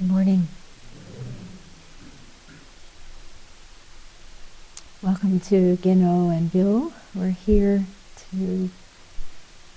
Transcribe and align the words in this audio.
Good 0.00 0.08
morning. 0.08 0.48
Welcome 5.02 5.40
to 5.40 5.76
Gino 5.76 6.30
and 6.30 6.50
Bill. 6.50 6.94
We're 7.14 7.36
here 7.36 7.84
to 8.30 8.70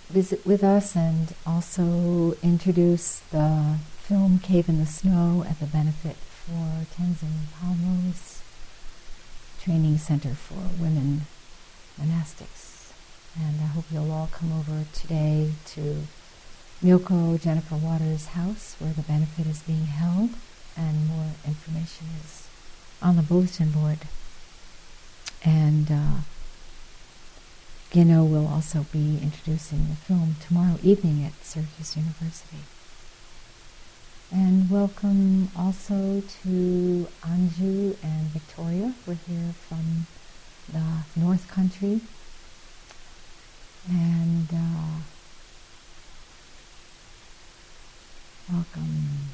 visit 0.07 0.45
with 0.45 0.63
us 0.63 0.95
and 0.95 1.35
also 1.45 2.37
introduce 2.41 3.19
the 3.31 3.79
film 3.97 4.39
Cave 4.39 4.69
in 4.69 4.79
the 4.79 4.85
Snow 4.85 5.43
at 5.45 5.59
the 5.59 5.65
benefit 5.65 6.15
for 6.15 6.85
Tenzin 6.95 7.51
Palmo's 7.59 8.41
Training 9.59 9.97
Center 9.97 10.35
for 10.35 10.69
Women 10.81 11.23
Monastics. 11.99 12.93
And 13.37 13.59
I 13.59 13.65
hope 13.65 13.91
you'll 13.91 14.09
all 14.09 14.29
come 14.31 14.53
over 14.53 14.85
today 14.93 15.51
to 15.73 16.07
Myoko 16.83 17.39
Jennifer 17.41 17.77
Waters' 17.77 18.25
house 18.35 18.75
where 18.77 18.91
the 18.91 19.03
benefit 19.03 19.47
is 19.47 19.61
being 19.61 19.85
held, 19.85 20.31
and 20.75 21.07
more 21.07 21.27
information 21.47 22.07
is 22.21 22.49
on 23.01 23.15
the 23.15 23.21
bulletin 23.21 23.69
board. 23.71 23.99
And 25.45 25.89
uh, 25.89 26.17
Gino 27.91 28.25
will 28.25 28.47
also 28.47 28.85
be 28.91 29.17
introducing 29.21 29.87
the 29.87 29.95
film 29.95 30.35
tomorrow 30.45 30.77
evening 30.83 31.23
at 31.23 31.31
Syracuse 31.41 31.95
University. 31.95 32.65
And 34.29 34.69
welcome 34.69 35.51
also 35.55 36.21
to 36.43 37.07
Anju 37.21 37.95
and 38.03 38.27
Victoria. 38.27 38.93
We're 39.07 39.19
here 39.25 39.53
from 39.69 40.07
the 40.69 41.05
North 41.15 41.47
Country. 41.47 42.01
And 43.89 44.49
uh, 44.51 44.97
welcome 48.51 49.29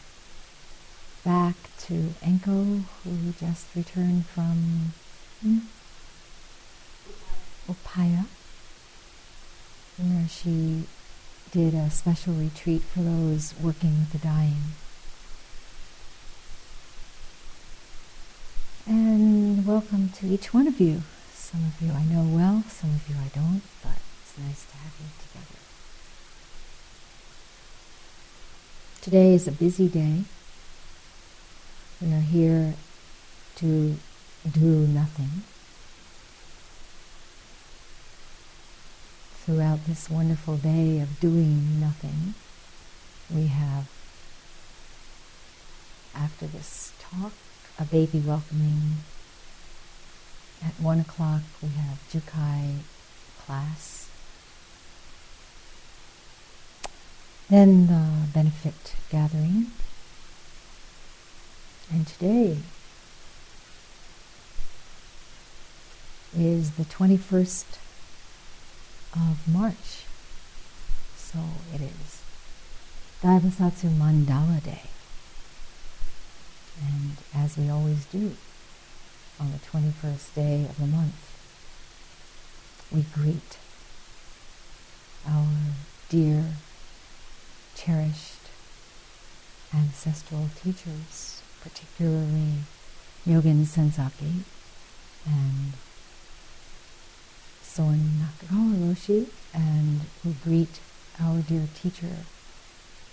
back 1.24 1.56
to 1.78 2.14
Enko, 2.22 2.84
who 3.04 3.34
just 3.40 3.68
returned 3.76 4.26
from 4.26 4.94
hmm, 5.42 5.60
Upaya, 7.68 8.26
where 9.98 10.28
she 10.28 10.84
did 11.52 11.74
a 11.74 11.90
special 11.90 12.34
retreat 12.34 12.84
for 12.84 13.00
those 13.02 13.54
working 13.62 14.00
with 14.00 14.12
the 14.12 14.20
dying. 14.20 14.74
And 18.86 19.66
welcome 19.66 20.10
to 20.20 20.28
each 20.28 20.54
one 20.54 20.68
of 20.68 20.80
you. 20.80 21.02
Some 21.34 21.62
of 21.66 21.82
you 21.82 21.92
I 21.92 22.04
know 22.04 22.24
well, 22.24 22.64
some 22.68 22.92
of 22.92 23.10
you 23.10 23.16
I 23.16 23.30
don't, 23.34 23.62
but 23.82 23.98
it's 24.22 24.38
nice 24.38 24.66
to 24.66 24.78
have 24.78 24.94
you 25.00 25.08
together. 25.22 25.69
Today 29.02 29.34
is 29.34 29.48
a 29.48 29.54
busy 29.54 29.88
day. 29.88 30.24
We 32.02 32.14
are 32.14 32.20
here 32.20 32.74
to 33.56 33.96
do 34.52 34.88
nothing. 34.88 35.44
Throughout 39.46 39.86
this 39.86 40.10
wonderful 40.10 40.58
day 40.58 41.00
of 41.00 41.18
doing 41.22 41.80
nothing, 41.80 42.34
we 43.34 43.48
have, 43.48 43.90
after 46.14 46.46
this 46.48 46.92
talk, 47.00 47.32
a 47.80 47.86
baby 47.86 48.20
welcoming. 48.20 48.96
At 50.62 50.74
one 50.74 51.00
o'clock, 51.00 51.44
we 51.64 51.70
have 51.70 52.00
Jukai 52.12 52.80
class. 53.46 54.09
Then 57.50 57.88
the 57.88 58.28
benefit 58.32 58.96
gathering. 59.10 59.72
And 61.92 62.06
today 62.06 62.60
is 66.38 66.72
the 66.72 66.84
21st 66.84 67.66
of 69.14 69.48
March. 69.48 70.06
So 71.18 71.40
it 71.74 71.82
is 71.82 72.22
Daibosatsu 73.24 73.90
Mandala 73.98 74.64
Day. 74.64 74.84
And 76.86 77.18
as 77.34 77.58
we 77.58 77.68
always 77.68 78.06
do, 78.06 78.36
on 79.40 79.52
the 79.52 79.58
21st 79.58 80.36
day 80.36 80.66
of 80.70 80.78
the 80.78 80.86
month, 80.86 81.16
we 82.92 83.02
greet 83.14 83.58
our 85.28 85.48
dear, 86.10 86.46
cherished 87.80 88.50
ancestral 89.74 90.50
teachers, 90.62 91.42
particularly 91.62 92.54
Nyogen 93.26 93.66
Senzaki 93.66 94.44
and 95.26 95.74
Soen 97.64 98.20
Nakagawa 98.20 98.76
Roshi, 98.84 99.28
and 99.54 100.02
we 100.26 100.34
greet 100.44 100.80
our 101.22 101.42
dear 101.42 101.68
teacher, 101.82 102.26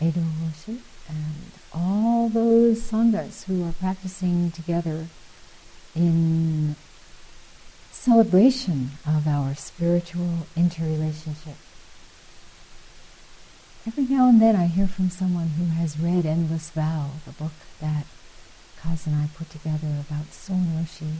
Eido 0.00 0.24
Roshi, 0.42 0.78
and 1.08 1.52
all 1.72 2.28
those 2.28 2.80
sanghas 2.90 3.44
who 3.44 3.64
are 3.64 3.72
practicing 3.72 4.50
together 4.50 5.06
in 5.94 6.74
celebration 7.92 8.90
of 9.06 9.28
our 9.28 9.54
spiritual 9.54 10.46
interrelationship. 10.56 11.56
Every 13.86 14.04
now 14.04 14.28
and 14.28 14.42
then 14.42 14.56
I 14.56 14.66
hear 14.66 14.88
from 14.88 15.10
someone 15.10 15.50
who 15.50 15.66
has 15.66 15.96
read 16.00 16.26
Endless 16.26 16.70
Vow, 16.70 17.10
the 17.24 17.30
book 17.30 17.52
that 17.80 18.04
Kaz 18.80 19.06
and 19.06 19.14
I 19.14 19.28
put 19.32 19.48
together 19.48 19.86
about 20.00 20.32
Soen 20.32 20.66
Roshi 20.74 21.18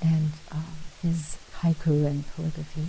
and 0.00 0.30
um, 0.52 0.76
his 1.02 1.36
haiku 1.58 2.06
and 2.06 2.22
calligraphy, 2.36 2.86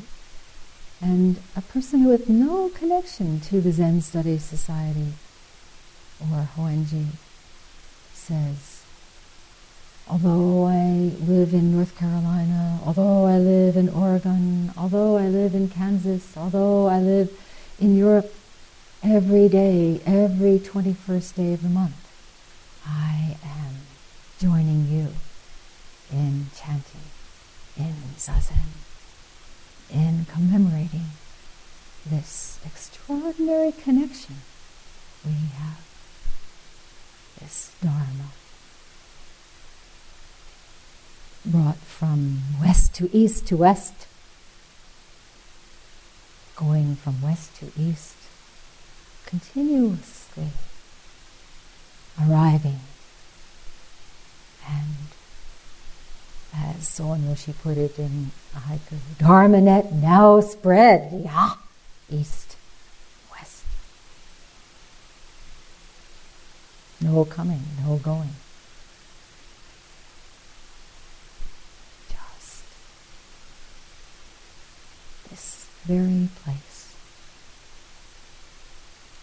and 1.01 1.37
a 1.55 1.61
person 1.61 2.05
with 2.05 2.29
no 2.29 2.69
connection 2.69 3.39
to 3.39 3.61
the 3.61 3.71
Zen 3.71 4.01
Study 4.01 4.37
Society 4.37 5.13
or 6.21 6.47
Hoenji 6.55 7.07
says, 8.13 8.83
although 10.07 10.65
I 10.65 11.15
live 11.25 11.51
in 11.51 11.75
North 11.75 11.97
Carolina, 11.97 12.79
although 12.85 13.25
I 13.25 13.39
live 13.39 13.75
in 13.75 13.89
Oregon, 13.89 14.71
although 14.77 15.17
I 15.17 15.29
live 15.29 15.55
in 15.55 15.67
Kansas, 15.67 16.37
although 16.37 16.85
I 16.85 16.99
live 16.99 17.31
in 17.79 17.97
Europe, 17.97 18.33
every 19.03 19.47
day, 19.49 20.01
every 20.05 20.59
21st 20.59 21.35
day 21.35 21.53
of 21.53 21.61
the 21.61 21.69
month, 21.69 21.95
I 22.85 23.37
am 23.43 23.75
joining 24.39 24.87
you 24.87 25.09
in 26.11 26.47
chanting, 26.55 27.01
in 27.77 27.95
zazen, 28.17 28.69
in 29.89 30.25
commemorating 30.25 31.11
this 32.05 32.59
extraordinary 32.65 33.71
connection 33.71 34.35
we 35.25 35.31
have 35.31 35.83
this 37.39 37.71
Dharma. 37.81 38.31
Brought 41.45 41.77
from 41.77 42.41
west 42.59 42.93
to 42.95 43.15
east 43.15 43.47
to 43.47 43.57
west, 43.57 44.07
going 46.55 46.95
from 46.95 47.21
west 47.21 47.55
to 47.57 47.71
east, 47.77 48.15
continuously 49.25 50.49
arriving. 52.21 52.79
And 54.67 55.07
as 56.53 56.87
Soen 56.87 57.21
Roshi 57.21 57.53
put 57.61 57.77
it 57.77 57.99
in 57.99 58.31
a 58.55 58.59
haiku, 58.59 58.97
Dharma 59.19 59.61
net 59.61 59.93
now 59.93 60.39
spread, 60.39 61.21
yeah, 61.23 61.55
east 62.09 62.55
west. 63.31 63.63
No 67.01 67.25
coming, 67.25 67.61
no 67.85 67.97
going. 67.97 68.29
Just 72.09 72.63
this 75.29 75.67
very 75.85 76.29
place. 76.43 76.95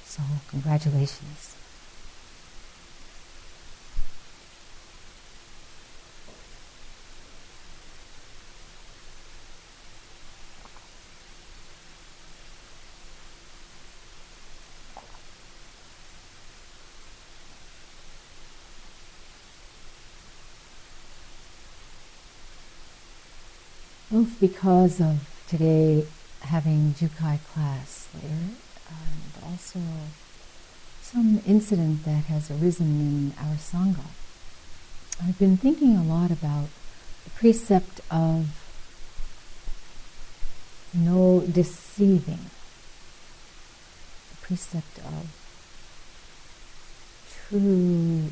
So, 0.04 0.22
congratulations. 0.48 1.56
both 24.12 24.38
because 24.40 25.00
of 25.00 25.18
today 25.48 26.04
having 26.42 26.94
Jukai 26.94 27.38
class 27.52 28.08
later, 28.14 28.56
and 28.88 29.44
also 29.44 29.80
some 31.00 31.40
incident 31.46 32.04
that 32.04 32.24
has 32.24 32.50
arisen 32.50 33.00
in 33.00 33.32
our 33.38 33.56
Sangha. 33.56 34.06
I've 35.22 35.38
been 35.38 35.56
thinking 35.56 35.96
a 35.96 36.02
lot 36.02 36.30
about 36.30 36.68
the 37.24 37.30
precept 37.30 38.00
of 38.10 38.46
no 40.94 41.40
deceiving, 41.40 42.50
the 44.30 44.36
precept 44.42 44.98
of 44.98 45.28
true 47.48 48.30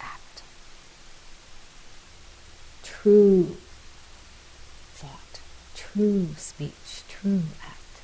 act, 0.00 0.42
true 2.82 3.56
true 6.00 6.28
speech, 6.38 7.02
true 7.10 7.42
act. 7.62 8.00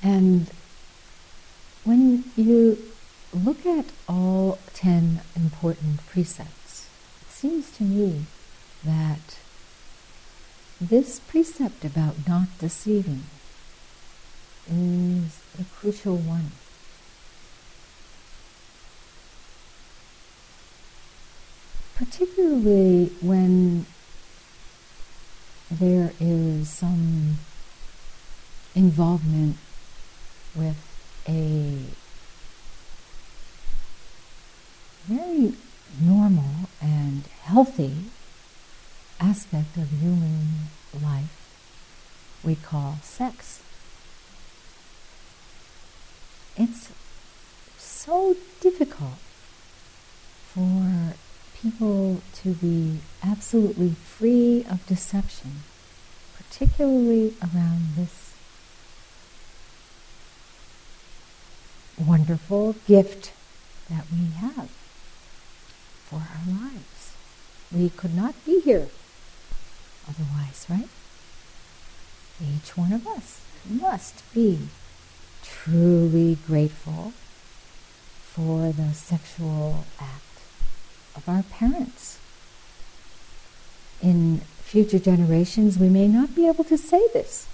And 0.00 0.48
when 1.82 2.22
you 2.36 2.78
look 3.34 3.66
at 3.66 3.86
all 4.08 4.58
ten 4.72 5.22
important 5.34 6.06
precepts, 6.06 6.86
it 7.22 7.32
seems 7.32 7.72
to 7.72 7.82
me 7.82 8.26
that 8.84 9.38
this 10.80 11.18
precept 11.18 11.84
about 11.84 12.14
not 12.28 12.46
deceiving 12.60 13.24
is 14.70 15.40
a 15.58 15.64
crucial 15.74 16.16
one. 16.16 16.52
Particularly 22.18 23.12
when 23.20 23.86
there 25.70 26.12
is 26.18 26.68
some 26.68 27.38
involvement 28.74 29.56
with 30.56 30.76
a 31.28 31.78
very 35.06 35.54
normal 36.00 36.68
and 36.82 37.24
healthy 37.44 37.94
aspect 39.20 39.76
of 39.76 39.88
human 40.00 40.70
life 41.00 41.30
we 42.42 42.56
call 42.56 42.98
sex. 43.04 43.62
It's 46.56 46.88
so 47.76 48.34
difficult 48.60 49.18
for 50.52 51.14
people 51.62 52.20
to 52.34 52.54
be 52.54 52.98
absolutely 53.22 53.90
free 53.90 54.64
of 54.70 54.86
deception, 54.86 55.62
particularly 56.36 57.34
around 57.42 57.96
this 57.96 58.32
wonderful 61.98 62.76
gift 62.86 63.32
that 63.90 64.04
we 64.12 64.30
have 64.36 64.70
for 66.06 66.16
our 66.16 66.54
lives. 66.60 67.14
We 67.72 67.90
could 67.90 68.14
not 68.14 68.34
be 68.44 68.60
here 68.60 68.88
otherwise, 70.08 70.66
right? 70.70 70.88
Each 72.40 72.76
one 72.76 72.92
of 72.92 73.06
us 73.06 73.40
must 73.68 74.22
be 74.32 74.68
truly 75.42 76.38
grateful 76.46 77.12
for 78.22 78.70
the 78.70 78.94
sexual 78.94 79.84
act 79.98 80.27
of 81.18 81.28
our 81.28 81.42
parents. 81.42 82.18
In 84.00 84.38
future 84.62 84.98
generations, 84.98 85.78
we 85.78 85.88
may 85.88 86.06
not 86.06 86.34
be 86.34 86.46
able 86.46 86.64
to 86.64 86.78
say 86.78 87.02
this. 87.12 87.46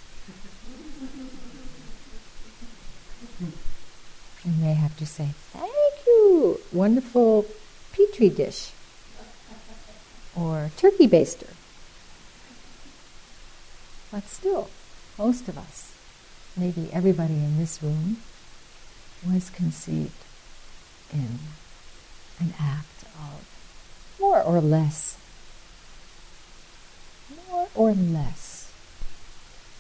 We 4.44 4.50
may 4.60 4.74
have 4.74 4.96
to 4.98 5.06
say, 5.06 5.30
Thank 5.52 6.06
you, 6.06 6.60
wonderful 6.70 7.46
petri 7.92 8.28
dish 8.28 8.72
or 10.36 10.70
turkey 10.76 11.08
baster. 11.08 11.50
But 14.12 14.28
still, 14.28 14.68
most 15.18 15.48
of 15.48 15.56
us, 15.56 15.94
maybe 16.56 16.90
everybody 16.92 17.34
in 17.34 17.58
this 17.58 17.82
room, 17.82 18.18
was 19.26 19.48
conceived 19.48 20.12
in 21.12 21.38
an 22.38 22.52
act 22.60 23.04
of 23.18 23.53
more 24.20 24.40
or 24.42 24.60
less, 24.60 25.16
more 27.48 27.68
or 27.74 27.92
less 27.92 28.72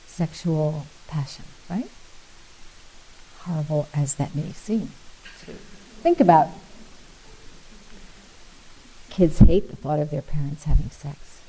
sexual 0.06 0.86
passion, 1.08 1.44
right? 1.68 1.90
Horrible 3.40 3.88
as 3.94 4.14
that 4.14 4.34
may 4.34 4.52
seem. 4.52 4.92
Think 6.02 6.20
about 6.20 6.48
kids 9.10 9.38
hate 9.38 9.70
the 9.70 9.76
thought 9.76 9.98
of 9.98 10.10
their 10.10 10.22
parents 10.22 10.64
having 10.64 10.90
sex. 10.90 11.40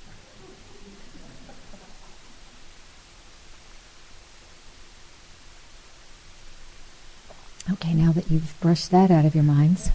Okay, 7.72 7.94
now 7.94 8.12
that 8.12 8.30
you've 8.30 8.56
brushed 8.62 8.92
that 8.92 9.10
out 9.10 9.26
of 9.26 9.34
your 9.34 9.44
minds. 9.44 9.90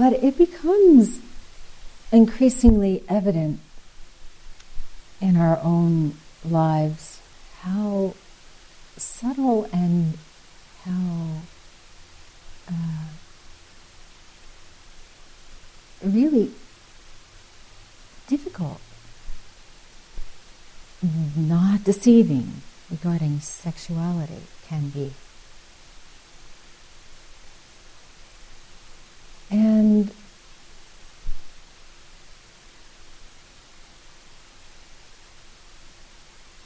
But 0.00 0.14
it 0.14 0.38
becomes 0.38 1.20
increasingly 2.10 3.04
evident 3.06 3.60
in 5.20 5.36
our 5.36 5.58
own 5.62 6.14
lives 6.42 7.20
how 7.60 8.14
subtle 8.96 9.68
and 9.70 10.16
how 10.86 11.42
uh, 12.66 13.08
really 16.02 16.50
difficult, 18.26 18.80
not 21.36 21.84
deceiving 21.84 22.62
regarding 22.90 23.40
sexuality 23.40 24.44
can 24.66 24.88
be. 24.88 25.12
And 29.50 30.12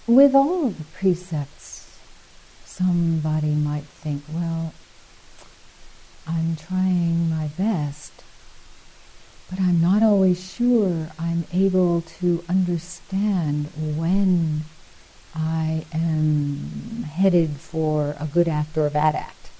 with 0.07 0.35
all 0.35 0.67
of 0.67 0.79
the 0.79 0.85
precepts, 0.85 1.99
somebody 2.65 3.55
might 3.55 3.85
think, 3.85 4.23
well, 4.33 4.75
I'm 6.27 6.57
trying 6.57 7.31
my 7.31 7.49
best, 7.49 8.13
but 9.49 9.61
I'm 9.61 9.81
not 9.81 10.03
always 10.03 10.43
sure 10.43 11.11
I'm 11.19 11.45
able 11.53 12.03
to 12.19 12.45
understand 12.49 13.69
when 13.77 14.65
I 15.35 15.85
am 15.93 17.05
headed 17.05 17.51
for 17.57 18.15
a 18.21 18.27
good 18.27 18.49
act 18.49 18.77
or 18.77 18.87
a 18.87 18.91
bad 18.91 19.15
act. 19.15 19.51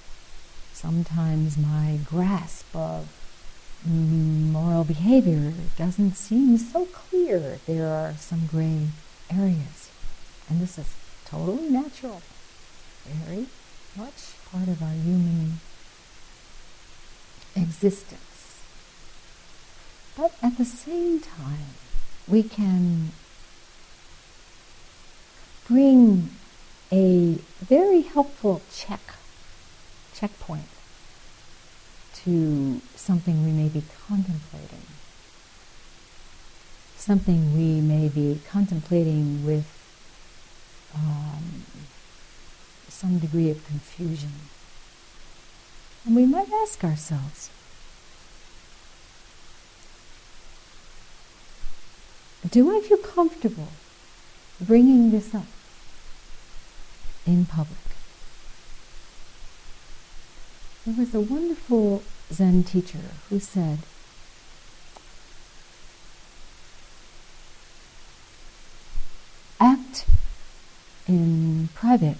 Sometimes 0.73 1.57
my 1.57 1.99
grasp 2.05 2.75
of 2.75 3.07
moral 3.87 4.83
behavior 4.83 5.53
doesn't 5.77 6.15
seem 6.15 6.57
so 6.57 6.85
clear. 6.85 7.59
There 7.65 7.87
are 7.87 8.13
some 8.19 8.47
gray 8.47 8.87
areas. 9.31 9.89
And 10.49 10.61
this 10.61 10.77
is 10.77 10.93
totally 11.25 11.69
natural, 11.69 12.21
very 13.05 13.47
much 13.95 14.33
part 14.51 14.67
of 14.67 14.81
our 14.81 14.93
human 14.93 15.59
existence. 17.55 18.61
But 20.17 20.33
at 20.41 20.57
the 20.57 20.65
same 20.65 21.19
time, 21.19 21.75
we 22.27 22.43
can 22.43 23.11
bring 25.67 26.29
a 26.91 27.39
very 27.59 28.01
helpful 28.01 28.61
check, 28.73 29.15
checkpoint 30.13 30.74
to 32.25 32.81
something 32.95 33.45
we 33.45 33.51
may 33.51 33.69
be 33.69 33.83
contemplating. 34.07 34.81
Something 36.97 37.55
we 37.55 37.81
may 37.81 38.09
be 38.09 38.41
contemplating 38.49 39.45
with 39.45 39.67
um, 40.95 41.65
some 42.89 43.19
degree 43.19 43.51
of 43.51 43.65
confusion. 43.67 44.31
And 46.05 46.15
we 46.15 46.25
might 46.25 46.51
ask 46.51 46.83
ourselves 46.83 47.49
Do 52.49 52.75
I 52.75 52.79
feel 52.79 52.97
comfortable 52.97 53.69
bringing 54.61 55.11
this 55.11 55.33
up 55.33 55.47
in 57.25 57.45
public? 57.45 57.77
There 60.85 60.95
was 60.95 61.15
a 61.15 61.19
wonderful 61.19 62.03
Zen 62.31 62.63
teacher 62.63 62.99
who 63.29 63.39
said, 63.39 63.79
Act 69.59 70.05
in 71.07 71.69
private 71.73 72.17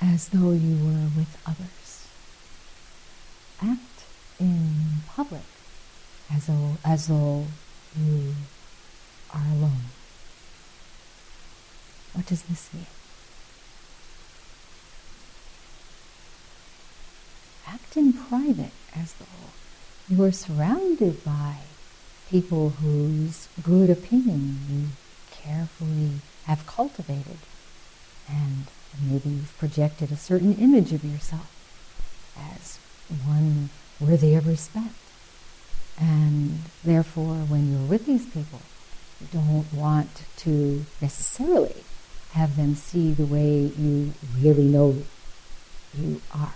as 0.00 0.28
though 0.28 0.52
you 0.52 0.76
were 0.76 1.08
with 1.16 1.38
others. 1.46 2.08
Act 3.62 4.04
in 4.40 5.02
public 5.06 5.42
as 6.32 6.46
though, 6.46 6.76
as 6.84 7.06
though 7.06 7.46
you 7.96 8.34
are 9.32 9.46
alone. 9.52 9.84
What 12.12 12.26
does 12.26 12.42
this 12.42 12.72
mean? 12.72 12.86
Act 17.66 17.96
in 17.96 18.12
private 18.12 18.72
as 18.94 19.14
though 19.14 19.26
you 20.08 20.22
are 20.22 20.32
surrounded 20.32 21.24
by 21.24 21.56
people 22.28 22.70
whose 22.70 23.48
good 23.62 23.90
opinion 23.90 24.58
you 24.70 24.86
carefully 25.30 26.20
have 26.46 26.66
cultivated 26.66 27.38
and 28.28 28.66
maybe 29.02 29.28
you've 29.28 29.56
projected 29.58 30.12
a 30.12 30.16
certain 30.16 30.54
image 30.56 30.92
of 30.92 31.04
yourself 31.04 31.50
as 32.36 32.78
one 33.26 33.70
worthy 34.00 34.34
of 34.34 34.46
respect. 34.46 34.94
And 35.98 36.60
therefore, 36.82 37.36
when 37.36 37.70
you're 37.72 37.88
with 37.88 38.06
these 38.06 38.26
people, 38.26 38.60
you 39.20 39.28
don't 39.32 39.72
want 39.72 40.24
to 40.38 40.84
necessarily 41.00 41.84
have 42.32 42.56
them 42.56 42.74
see 42.74 43.12
the 43.12 43.26
way 43.26 43.72
you 43.78 44.12
really 44.40 44.64
know 44.64 44.96
you 45.96 46.20
are. 46.32 46.54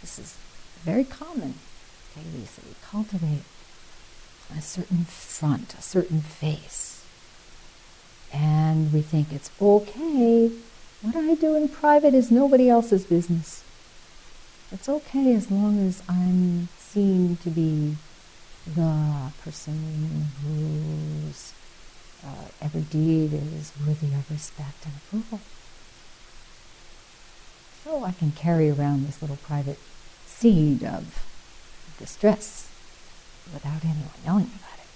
This 0.00 0.18
is 0.20 0.36
very 0.84 1.04
common, 1.04 1.54
okay, 2.10 2.26
Lisa. 2.36 2.60
We 2.66 2.74
cultivate 2.82 3.42
a 4.56 4.60
certain 4.60 5.04
front, 5.04 5.74
a 5.74 5.82
certain 5.82 6.20
face. 6.20 7.04
And 8.32 8.92
we 8.92 9.02
think 9.02 9.32
it's 9.32 9.50
okay. 9.60 10.50
What 11.02 11.16
I 11.16 11.34
do 11.34 11.54
in 11.54 11.68
private 11.68 12.14
is 12.14 12.30
nobody 12.30 12.68
else's 12.68 13.04
business. 13.04 13.62
It's 14.70 14.88
okay 14.88 15.34
as 15.34 15.50
long 15.50 15.86
as 15.86 16.02
I'm 16.08 16.68
seen 16.78 17.36
to 17.38 17.50
be 17.50 17.96
the 18.66 19.32
person 19.42 20.26
whose 20.42 21.52
uh, 22.24 22.46
every 22.60 22.82
deed 22.82 23.32
is 23.34 23.72
worthy 23.86 24.14
of 24.14 24.30
respect 24.30 24.86
and 24.86 24.94
approval. 24.96 25.40
So 27.84 28.04
I 28.04 28.12
can 28.12 28.30
carry 28.32 28.70
around 28.70 29.06
this 29.06 29.20
little 29.20 29.36
private 29.36 29.78
seed 30.42 30.82
of 30.82 31.24
distress 32.00 32.68
without 33.54 33.84
anyone 33.84 34.10
knowing 34.26 34.50
about 34.58 34.78
it. 34.80 34.90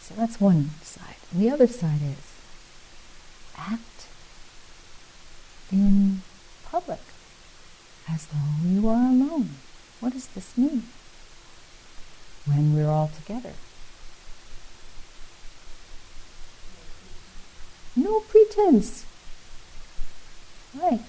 So 0.00 0.14
that's 0.16 0.40
one 0.40 0.70
side. 0.82 1.14
And 1.30 1.40
the 1.40 1.48
other 1.48 1.68
side 1.68 2.00
is 2.02 2.32
act 3.56 4.08
in 5.70 6.22
public 6.64 6.98
as 8.10 8.26
though 8.26 8.68
you 8.68 8.88
are 8.88 9.06
alone. 9.06 9.50
What 10.00 10.14
does 10.14 10.26
this 10.26 10.58
mean? 10.58 10.82
When 12.44 12.74
we're 12.74 12.90
all 12.90 13.12
together. 13.16 13.52
No 17.94 18.18
pretense. 18.18 19.06
Right. 20.74 21.02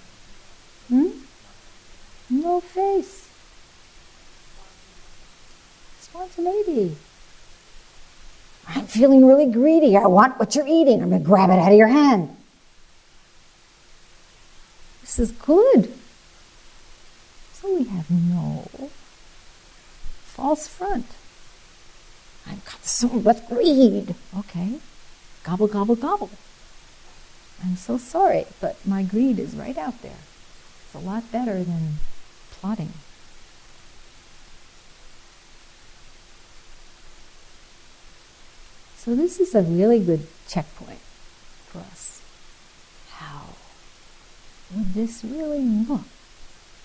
Hmm? 0.89 1.09
No 2.29 2.59
face. 2.59 3.29
Spontaneity. 5.99 6.95
I'm 8.67 8.85
feeling 8.87 9.25
really 9.25 9.51
greedy. 9.51 9.97
I 9.97 10.07
want 10.07 10.39
what 10.39 10.55
you're 10.55 10.67
eating. 10.67 11.01
I'm 11.01 11.09
going 11.09 11.21
to 11.21 11.27
grab 11.27 11.49
it 11.49 11.59
out 11.59 11.71
of 11.71 11.77
your 11.77 11.87
hand. 11.87 12.35
This 15.01 15.19
is 15.19 15.31
good. 15.31 15.93
So 17.53 17.75
we 17.75 17.85
have 17.85 18.09
no 18.09 18.89
false 20.23 20.67
front. 20.67 21.05
I'm 22.47 22.61
consumed 22.65 23.25
with 23.25 23.47
greed. 23.47 24.15
Okay. 24.37 24.79
Gobble, 25.43 25.67
gobble, 25.67 25.95
gobble. 25.95 26.29
I'm 27.63 27.75
so 27.75 27.97
sorry, 27.97 28.45
but 28.59 28.77
my 28.85 29.03
greed 29.03 29.39
is 29.39 29.55
right 29.55 29.77
out 29.77 30.01
there. 30.01 30.19
It's 30.85 30.95
a 30.95 30.99
lot 30.99 31.31
better 31.31 31.63
than 31.63 31.93
plotting. 32.63 32.93
So 38.95 39.15
this 39.15 39.41
is 39.41 39.53
a 39.53 39.61
really 39.61 39.99
good 39.99 40.27
checkpoint 40.47 41.01
for 41.67 41.79
us. 41.79 42.21
How 43.09 43.47
would 44.73 44.93
this 44.93 45.25
really 45.25 45.59
look 45.59 46.07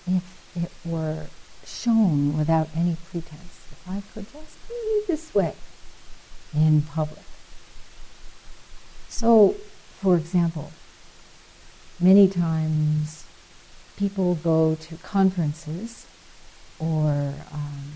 if 0.05 0.51
it 0.53 0.71
were 0.83 1.27
shown 1.65 2.37
without 2.37 2.67
any 2.75 2.97
pretense? 3.09 3.61
If 3.71 3.83
I 3.87 4.03
could 4.13 4.29
just 4.33 4.57
be 4.67 5.03
this 5.07 5.33
way 5.33 5.55
in 6.53 6.81
public. 6.81 7.23
So 9.07 9.55
for 10.01 10.17
example, 10.17 10.73
many 12.01 12.27
times 12.27 12.78
people 13.99 14.35
go 14.35 14.75
to 14.75 14.95
conferences 14.97 16.07
or 16.79 17.33
um, 17.51 17.91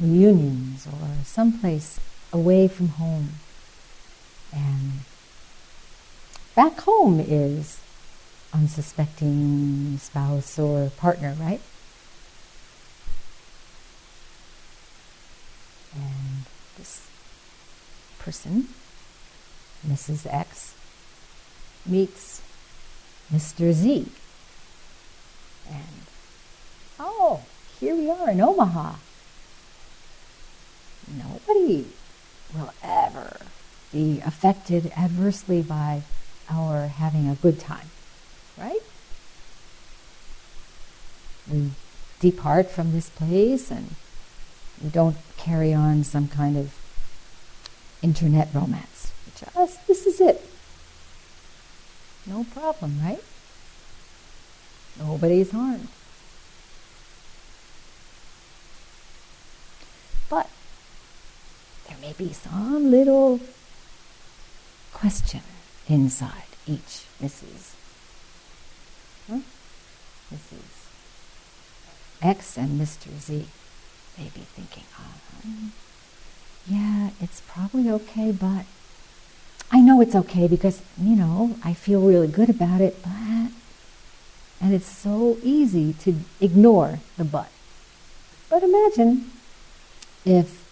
reunions 0.00 0.86
or 0.86 1.08
someplace 1.24 1.98
away 2.32 2.68
from 2.68 2.88
home. 2.90 3.30
And 4.52 5.00
back 6.54 6.80
home 6.82 7.18
is 7.18 7.80
unsuspecting 8.52 9.98
spouse 9.98 10.60
or 10.60 10.90
partner, 10.90 11.34
right? 11.40 11.60
And 15.92 16.44
this 16.78 17.08
person, 18.20 18.68
Mrs. 19.84 20.32
X, 20.32 20.74
meets 21.84 22.40
Mr. 23.32 23.72
Z. 23.72 24.06
And, 25.68 26.06
oh, 26.98 27.42
here 27.80 27.94
we 27.94 28.10
are 28.10 28.30
in 28.30 28.40
Omaha. 28.40 28.94
Nobody 31.08 31.86
will 32.54 32.72
ever 32.82 33.38
be 33.92 34.20
affected 34.24 34.92
adversely 34.96 35.62
by 35.62 36.02
our 36.48 36.88
having 36.88 37.28
a 37.28 37.34
good 37.34 37.60
time, 37.60 37.90
right? 38.56 38.80
We 41.50 41.70
depart 42.20 42.70
from 42.70 42.92
this 42.92 43.10
place 43.10 43.70
and 43.70 43.94
we 44.82 44.88
don't 44.88 45.16
carry 45.36 45.74
on 45.74 46.04
some 46.04 46.28
kind 46.28 46.56
of 46.56 46.74
internet 48.02 48.48
romance. 48.54 49.12
Just, 49.36 49.86
this 49.86 50.06
is 50.06 50.20
it. 50.20 50.46
No 52.26 52.44
problem, 52.44 53.00
right? 53.02 53.22
Nobody's 54.98 55.50
harmed. 55.50 55.88
But 60.28 60.48
there 61.88 61.98
may 62.00 62.12
be 62.12 62.32
some 62.32 62.90
little 62.90 63.40
question 64.92 65.42
inside 65.88 66.46
each 66.66 67.04
Mrs. 67.20 67.74
Huh? 69.28 69.40
Mrs. 70.32 70.88
X 72.22 72.56
and 72.56 72.80
Mr. 72.80 73.08
Z 73.18 73.46
may 74.16 74.24
be 74.34 74.40
thinking, 74.40 74.84
uh, 74.98 75.68
yeah, 76.66 77.10
it's 77.20 77.42
probably 77.46 77.90
okay, 77.90 78.32
but 78.32 78.64
I 79.70 79.80
know 79.80 80.00
it's 80.00 80.14
okay 80.14 80.48
because, 80.48 80.80
you 80.98 81.16
know, 81.16 81.56
I 81.62 81.74
feel 81.74 82.00
really 82.00 82.28
good 82.28 82.48
about 82.48 82.80
it, 82.80 83.02
but. 83.02 83.50
And 84.64 84.72
it's 84.72 84.88
so 84.88 85.36
easy 85.42 85.92
to 85.92 86.14
ignore 86.40 87.00
the 87.18 87.24
but. 87.24 87.50
But 88.48 88.62
imagine 88.62 89.30
if 90.24 90.64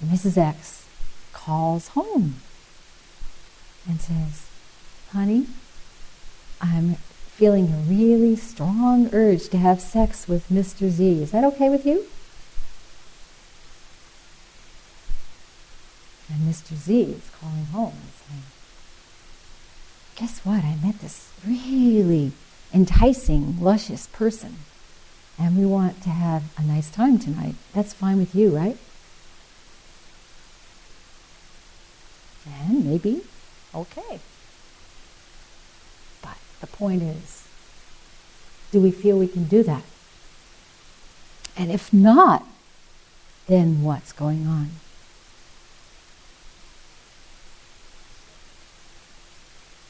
Mrs. 0.00 0.38
X 0.38 0.86
calls 1.32 1.88
home 1.88 2.36
and 3.88 4.00
says, 4.00 4.46
Honey, 5.10 5.48
I'm 6.60 6.94
feeling 7.34 7.72
a 7.72 7.90
really 7.92 8.36
strong 8.36 9.12
urge 9.12 9.48
to 9.48 9.58
have 9.58 9.80
sex 9.80 10.28
with 10.28 10.48
Mr. 10.48 10.90
Z. 10.90 11.24
Is 11.24 11.32
that 11.32 11.42
okay 11.42 11.68
with 11.68 11.84
you? 11.84 12.06
And 16.32 16.48
Mr. 16.48 16.76
Z 16.76 17.02
is 17.02 17.30
calling 17.40 17.64
home 17.64 17.94
and 18.00 18.12
saying, 18.28 18.42
Guess 20.14 20.44
what? 20.44 20.62
I 20.62 20.76
met 20.76 21.00
this 21.00 21.32
really 21.44 22.30
enticing, 22.72 23.60
luscious 23.60 24.06
person. 24.08 24.56
And 25.38 25.56
we 25.56 25.64
want 25.64 26.02
to 26.02 26.10
have 26.10 26.44
a 26.58 26.62
nice 26.62 26.90
time 26.90 27.18
tonight. 27.18 27.54
That's 27.72 27.92
fine 27.94 28.18
with 28.18 28.34
you, 28.34 28.54
right? 28.54 28.76
And 32.46 32.84
maybe, 32.84 33.22
okay. 33.74 34.20
But 36.22 36.36
the 36.60 36.66
point 36.66 37.02
is, 37.02 37.44
do 38.70 38.80
we 38.80 38.90
feel 38.90 39.18
we 39.18 39.28
can 39.28 39.44
do 39.44 39.62
that? 39.62 39.82
And 41.56 41.70
if 41.70 41.92
not, 41.92 42.46
then 43.46 43.82
what's 43.82 44.12
going 44.12 44.46
on? 44.46 44.70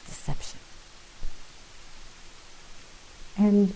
Deception. 0.07 0.59
And 3.41 3.73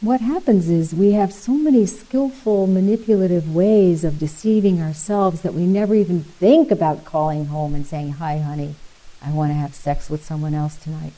what 0.00 0.22
happens 0.22 0.70
is 0.70 0.94
we 0.94 1.12
have 1.12 1.34
so 1.34 1.52
many 1.52 1.84
skillful, 1.84 2.66
manipulative 2.66 3.54
ways 3.54 4.04
of 4.04 4.18
deceiving 4.18 4.80
ourselves 4.80 5.42
that 5.42 5.52
we 5.52 5.66
never 5.66 5.94
even 5.94 6.22
think 6.22 6.70
about 6.70 7.04
calling 7.04 7.46
home 7.46 7.74
and 7.74 7.86
saying, 7.86 8.12
Hi, 8.12 8.38
honey, 8.38 8.76
I 9.22 9.32
want 9.32 9.50
to 9.50 9.54
have 9.54 9.74
sex 9.74 10.08
with 10.08 10.24
someone 10.24 10.54
else 10.54 10.76
tonight. 10.76 11.12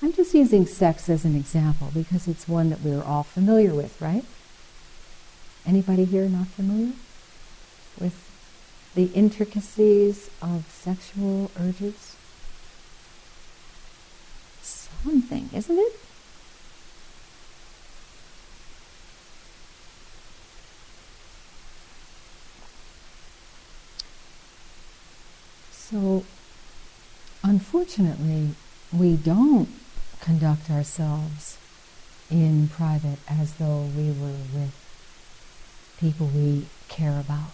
I'm 0.00 0.12
just 0.12 0.32
using 0.34 0.66
sex 0.66 1.08
as 1.08 1.24
an 1.24 1.34
example 1.34 1.90
because 1.92 2.28
it's 2.28 2.46
one 2.46 2.70
that 2.70 2.82
we're 2.82 3.02
all 3.02 3.24
familiar 3.24 3.74
with, 3.74 4.00
right? 4.00 4.24
Anybody 5.66 6.04
here 6.04 6.28
not 6.28 6.46
familiar 6.46 6.92
with 7.98 8.14
the 8.94 9.06
intricacies 9.14 10.30
of 10.40 10.70
sexual 10.70 11.50
urges? 11.58 12.14
Something, 15.04 15.48
isn't 15.54 15.78
it? 15.78 15.92
So, 25.72 26.24
unfortunately, 27.42 28.50
we 28.92 29.16
don't 29.16 29.68
conduct 30.20 30.70
ourselves 30.70 31.56
in 32.30 32.68
private 32.68 33.18
as 33.26 33.54
though 33.54 33.88
we 33.96 34.08
were 34.08 34.42
with 34.52 34.74
people 35.98 36.26
we 36.26 36.66
care 36.88 37.18
about 37.18 37.52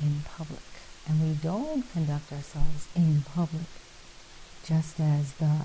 in 0.00 0.22
public. 0.36 0.62
And 1.08 1.20
we 1.20 1.34
don't 1.34 1.90
conduct 1.92 2.32
ourselves 2.32 2.86
in 2.94 3.22
public 3.34 3.66
just 4.64 5.00
as 5.00 5.32
the 5.34 5.62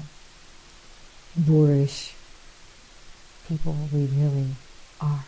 boorish 1.38 2.13
people 3.48 3.75
we 3.94 4.06
really 4.06 4.50
are. 5.00 5.24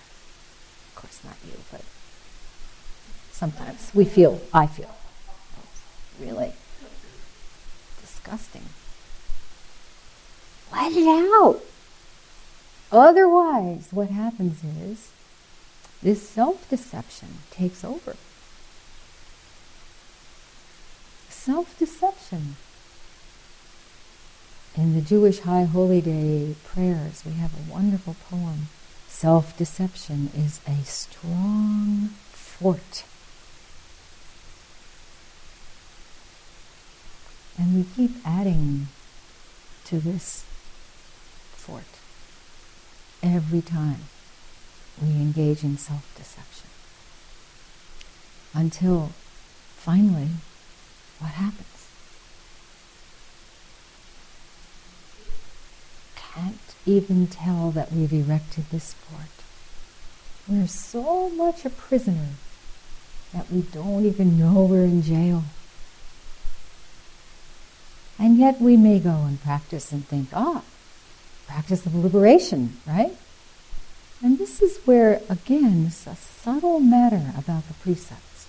Of 0.88 0.94
course, 0.96 1.20
not 1.24 1.36
you, 1.46 1.58
but 1.72 1.82
sometimes 3.32 3.92
we 3.94 4.06
feel, 4.06 4.42
I 4.54 4.68
feel, 4.68 4.96
really 6.20 6.54
disgusting. 8.01 8.63
Let 10.72 10.92
it 10.92 11.08
out. 11.08 11.62
Otherwise, 12.92 13.89
what 13.92 14.10
happens 14.10 14.63
is 14.63 15.12
this 16.01 16.28
self 16.28 16.70
deception 16.70 17.39
takes 17.51 17.84
over. 17.84 18.16
Self 21.30 21.78
deception. 21.78 22.56
In 24.80 24.96
the 24.96 25.02
Jewish 25.02 25.40
High 25.40 25.66
Holy 25.66 26.00
Day 26.00 26.56
prayers, 26.64 27.24
we 27.26 27.34
have 27.34 27.52
a 27.54 27.70
wonderful 27.70 28.16
poem. 28.30 28.70
Self 29.10 29.58
deception 29.58 30.32
is 30.34 30.62
a 30.66 30.86
strong 30.86 32.12
fort. 32.32 33.04
And 37.58 37.76
we 37.76 37.84
keep 37.94 38.26
adding 38.26 38.88
to 39.84 40.00
this 40.00 40.46
fort 41.52 42.00
every 43.22 43.62
time 43.62 44.04
we 45.02 45.10
engage 45.10 45.62
in 45.62 45.78
self 45.78 46.10
deception. 46.15 46.70
Until 48.54 49.12
finally, 49.76 50.30
what 51.20 51.32
happens? 51.32 51.79
Can't 56.34 56.76
even 56.86 57.28
tell 57.28 57.72
that 57.72 57.92
we've 57.92 58.13
erected 58.13 58.65
this 58.70 58.94
fort. 58.94 59.30
We're 60.48 60.68
so 60.68 61.30
much 61.30 61.65
a 61.65 61.70
prisoner 61.70 62.30
that 63.34 63.52
we 63.52 63.62
don't 63.62 64.06
even 64.06 64.39
know 64.39 64.63
we're 64.63 64.84
in 64.84 65.02
jail. 65.02 65.44
And 68.18 68.38
yet 68.38 68.60
we 68.60 68.76
may 68.76 69.00
go 69.00 69.24
and 69.28 69.42
practice 69.42 69.92
and 69.92 70.06
think, 70.06 70.30
ah, 70.34 70.63
practice 71.48 71.86
of 71.86 71.96
liberation, 71.96 72.78
right? 72.86 73.15
And 74.22 74.38
this 74.38 74.62
is 74.62 74.80
where, 74.86 75.22
again, 75.30 75.86
it's 75.88 76.06
a 76.06 76.15
subtle 76.15 76.80
matter 76.80 77.32
about 77.38 77.68
the 77.68 77.74
precepts. 77.76 78.48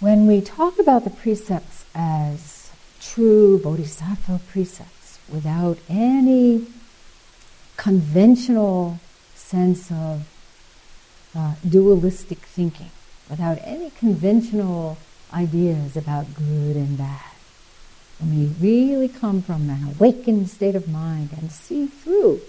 When 0.00 0.26
we 0.26 0.40
talk 0.40 0.78
about 0.78 1.04
the 1.04 1.10
precepts 1.10 1.84
as 1.94 2.57
true 3.00 3.58
bodhisattva 3.58 4.40
precepts, 4.50 5.18
without 5.28 5.78
any 5.88 6.66
conventional 7.76 8.98
sense 9.34 9.90
of 9.90 10.28
uh, 11.34 11.54
dualistic 11.68 12.38
thinking, 12.38 12.90
without 13.30 13.58
any 13.62 13.90
conventional 13.90 14.98
ideas 15.32 15.96
about 15.96 16.34
good 16.34 16.76
and 16.76 16.98
bad. 16.98 17.32
When 18.18 18.36
we 18.36 18.46
really 18.60 19.08
come 19.08 19.42
from 19.42 19.70
an 19.70 19.94
awakened 19.94 20.50
state 20.50 20.74
of 20.74 20.88
mind 20.88 21.30
and 21.38 21.52
see 21.52 21.86
through, 21.86 22.40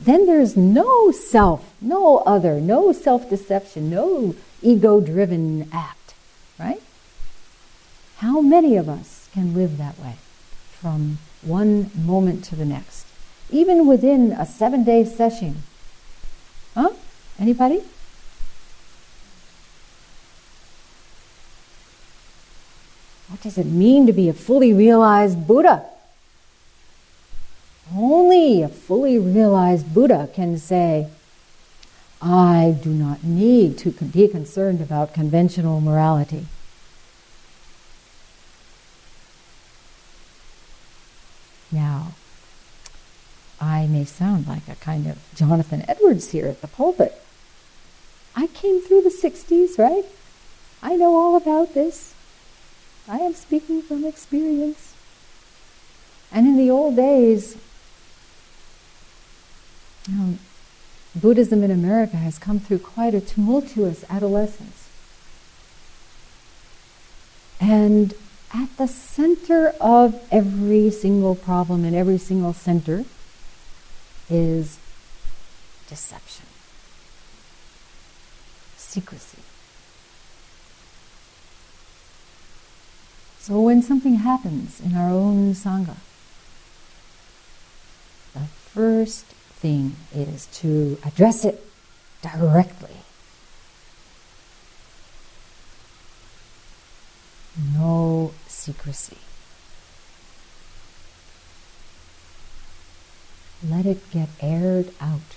then 0.00 0.26
there's 0.26 0.56
no 0.56 1.10
self, 1.10 1.74
no 1.80 2.18
other, 2.18 2.60
no 2.60 2.92
self 2.92 3.30
deception, 3.30 3.88
no 3.88 4.34
ego 4.60 5.00
driven 5.00 5.68
act, 5.72 6.14
right? 6.58 6.82
How 8.18 8.40
many 8.40 8.76
of 8.76 8.88
us 8.88 9.28
can 9.32 9.54
live 9.54 9.78
that 9.78 9.98
way 9.98 10.16
from 10.80 11.18
one 11.42 11.90
moment 11.94 12.44
to 12.44 12.56
the 12.56 12.64
next, 12.64 13.06
even 13.50 13.86
within 13.86 14.32
a 14.32 14.46
seven 14.46 14.84
day 14.84 15.04
session? 15.04 15.62
Huh? 16.74 16.90
Anybody? 17.38 17.82
What 23.28 23.40
does 23.42 23.58
it 23.58 23.66
mean 23.66 24.06
to 24.06 24.12
be 24.12 24.28
a 24.28 24.32
fully 24.32 24.72
realized 24.72 25.46
Buddha? 25.46 25.84
Only 27.92 28.62
a 28.62 28.68
fully 28.68 29.18
realized 29.18 29.92
Buddha 29.92 30.28
can 30.32 30.56
say, 30.58 31.08
I 32.22 32.78
do 32.82 32.90
not 32.90 33.24
need 33.24 33.76
to 33.78 33.90
be 33.90 34.28
concerned 34.28 34.80
about 34.80 35.12
conventional 35.12 35.80
morality. 35.80 36.46
Now, 41.74 42.12
I 43.60 43.88
may 43.88 44.04
sound 44.04 44.46
like 44.46 44.68
a 44.68 44.76
kind 44.76 45.08
of 45.08 45.18
Jonathan 45.34 45.84
Edwards 45.88 46.30
here 46.30 46.46
at 46.46 46.60
the 46.60 46.68
pulpit. 46.68 47.20
I 48.36 48.46
came 48.46 48.80
through 48.80 49.02
the 49.02 49.10
60s, 49.10 49.76
right? 49.76 50.04
I 50.82 50.94
know 50.94 51.16
all 51.16 51.34
about 51.36 51.74
this. 51.74 52.14
I 53.08 53.18
am 53.18 53.34
speaking 53.34 53.82
from 53.82 54.04
experience. 54.04 54.94
And 56.30 56.46
in 56.46 56.56
the 56.56 56.70
old 56.70 56.94
days, 56.94 57.56
know, 60.08 60.38
Buddhism 61.14 61.62
in 61.62 61.70
America 61.70 62.16
has 62.16 62.38
come 62.38 62.60
through 62.60 62.80
quite 62.80 63.14
a 63.14 63.20
tumultuous 63.20 64.04
adolescence. 64.08 64.88
And 67.60 68.14
at 68.54 68.76
the 68.76 68.86
center 68.86 69.74
of 69.80 70.22
every 70.30 70.88
single 70.90 71.34
problem 71.34 71.84
in 71.84 71.94
every 71.94 72.18
single 72.18 72.52
center 72.52 73.04
is 74.30 74.78
deception, 75.88 76.46
secrecy. 78.76 79.38
So 83.40 83.60
when 83.60 83.82
something 83.82 84.14
happens 84.14 84.80
in 84.80 84.94
our 84.94 85.10
own 85.10 85.52
Sangha, 85.52 85.96
the 88.32 88.46
first 88.72 89.26
thing 89.26 89.96
is 90.14 90.46
to 90.46 90.96
address 91.04 91.44
it 91.44 91.62
directly. 92.22 92.96
No 97.74 98.32
secrecy. 98.64 99.18
Let 103.62 103.84
it 103.84 104.10
get 104.10 104.30
aired 104.40 104.90
out. 105.00 105.36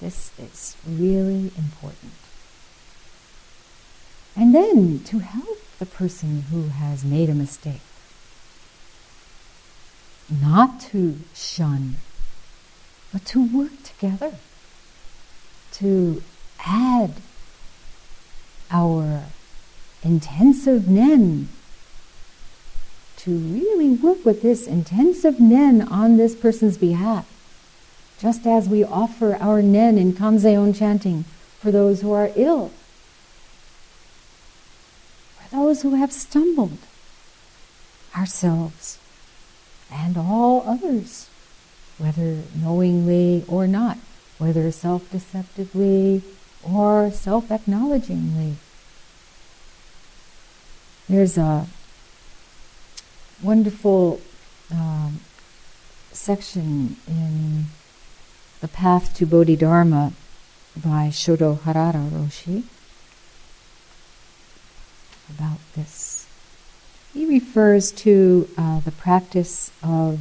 This 0.00 0.32
is 0.36 0.76
really 0.84 1.52
important. 1.56 2.12
And 4.34 4.52
then 4.52 5.00
to 5.04 5.18
help 5.20 5.58
the 5.78 5.86
person 5.86 6.42
who 6.50 6.68
has 6.68 7.04
made 7.04 7.30
a 7.30 7.34
mistake. 7.34 7.82
Not 10.28 10.80
to 10.92 11.20
shun, 11.34 11.96
but 13.12 13.24
to 13.26 13.44
work 13.44 13.82
together, 13.84 14.34
to 15.72 16.22
add 16.64 17.14
our 18.70 19.24
intensive 20.02 20.88
nen, 20.88 21.48
to 23.16 23.30
really 23.30 23.90
work 23.90 24.24
with 24.24 24.40
this 24.40 24.66
intensive 24.66 25.38
nen 25.38 25.82
on 25.82 26.16
this 26.16 26.34
person's 26.34 26.78
behalf, 26.78 27.28
just 28.18 28.46
as 28.46 28.68
we 28.68 28.82
offer 28.82 29.36
our 29.36 29.60
nen 29.60 29.98
in 29.98 30.12
Kanzeon 30.12 30.74
chanting 30.76 31.24
for 31.58 31.70
those 31.70 32.00
who 32.00 32.12
are 32.12 32.30
ill, 32.34 32.70
for 35.36 35.54
those 35.54 35.82
who 35.82 35.94
have 35.96 36.12
stumbled, 36.12 36.78
ourselves 38.16 38.98
and 39.92 40.16
all 40.16 40.62
others, 40.66 41.28
whether 41.98 42.38
knowingly 42.54 43.44
or 43.48 43.66
not, 43.66 43.98
whether 44.38 44.70
self 44.70 45.10
deceptively 45.10 46.22
or 46.62 47.10
self 47.10 47.50
acknowledgingly. 47.50 48.56
There's 51.08 51.36
a 51.36 51.66
wonderful 53.42 54.20
um, 54.70 55.20
section 56.12 56.96
in 57.06 57.66
The 58.60 58.68
Path 58.68 59.14
to 59.16 59.26
Bodhidharma 59.26 60.12
by 60.76 61.08
Shodo 61.08 61.58
Harada 61.58 62.08
Roshi 62.10 62.64
about 65.28 65.58
this. 65.74 66.26
He 67.12 67.26
refers 67.26 67.90
to 67.92 68.48
uh, 68.56 68.80
the 68.80 68.92
practice 68.92 69.72
of 69.82 70.20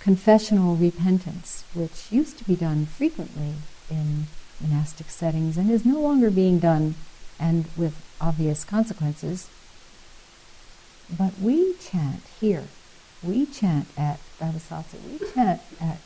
confessional 0.00 0.76
repentance, 0.76 1.64
which 1.74 2.10
used 2.10 2.38
to 2.38 2.44
be 2.44 2.56
done 2.56 2.86
frequently 2.86 3.54
in 3.90 4.26
monastic 4.60 5.10
settings 5.10 5.56
and 5.56 5.70
is 5.70 5.84
no 5.84 6.00
longer 6.00 6.30
being 6.30 6.58
done 6.58 6.94
and 7.38 7.66
with 7.76 7.94
obvious 8.20 8.64
consequences. 8.64 9.48
But 11.16 11.38
we 11.40 11.74
chant 11.74 12.22
here, 12.40 12.64
we 13.22 13.46
chant 13.46 13.88
at 13.96 14.20
Daibosatsu, 14.40 14.96
we 15.10 15.32
chant 15.32 15.60
at 15.80 15.98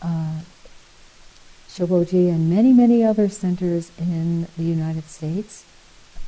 uh, 0.00 0.40
Shoboji 1.68 2.28
and 2.28 2.50
many, 2.50 2.72
many 2.72 3.04
other 3.04 3.28
centers 3.28 3.92
in 3.98 4.48
the 4.56 4.64
United 4.64 5.08
States 5.08 5.64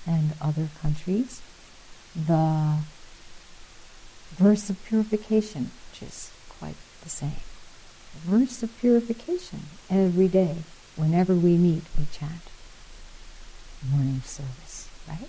and 0.07 0.33
other 0.41 0.69
countries 0.81 1.41
the 2.15 2.79
verse 4.37 4.71
of 4.71 4.83
purification, 4.85 5.71
which 5.91 6.03
is 6.03 6.31
quite 6.49 6.77
the 7.03 7.09
same. 7.09 7.41
Verse 8.25 8.63
of 8.63 8.77
purification 8.79 9.63
every 9.91 10.29
day, 10.29 10.59
whenever 10.97 11.35
we 11.35 11.57
meet, 11.57 11.85
we 11.99 12.07
chant. 12.13 12.43
Morning 13.91 14.23
service, 14.25 14.89
right? 15.09 15.29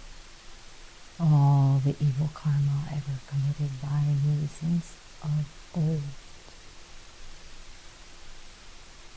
All 1.20 1.82
the 1.84 1.96
evil 2.00 2.30
karma 2.34 2.84
ever 2.92 3.20
committed 3.28 3.82
by 3.82 4.04
me 4.26 4.48
since 4.48 4.96
of 5.24 5.46
old. 5.76 6.02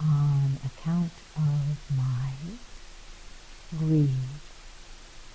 On 0.00 0.58
account 0.64 1.12
of 1.36 1.78
my 1.96 2.32
greed, 3.76 4.10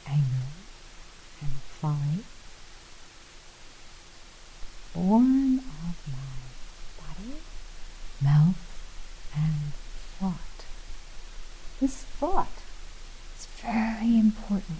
anger, 0.07 0.47
and 1.41 1.51
folly, 1.79 2.23
born 4.93 5.59
of 5.59 5.95
my 6.07 6.33
body, 6.97 7.35
mouth, 8.21 8.55
and 9.35 9.73
thought. 10.19 10.65
This 11.79 12.03
thought 12.03 12.63
is 13.37 13.45
very 13.61 14.17
important. 14.17 14.79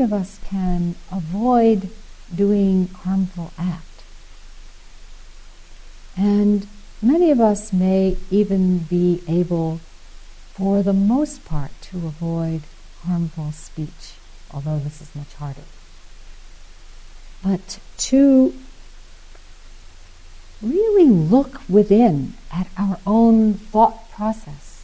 Of 0.00 0.14
us 0.14 0.40
can 0.44 0.94
avoid 1.12 1.90
doing 2.34 2.88
harmful 2.88 3.52
act. 3.58 4.02
And 6.16 6.66
many 7.02 7.30
of 7.30 7.38
us 7.38 7.70
may 7.70 8.16
even 8.30 8.78
be 8.78 9.22
able, 9.28 9.80
for 10.54 10.82
the 10.82 10.94
most 10.94 11.44
part, 11.44 11.70
to 11.82 11.98
avoid 11.98 12.62
harmful 13.04 13.52
speech, 13.52 14.14
although 14.50 14.78
this 14.78 15.02
is 15.02 15.14
much 15.14 15.34
harder. 15.34 15.68
But 17.42 17.78
to 17.98 18.54
really 20.62 21.10
look 21.10 21.60
within 21.68 22.32
at 22.50 22.68
our 22.78 22.98
own 23.06 23.52
thought 23.52 24.10
process 24.10 24.82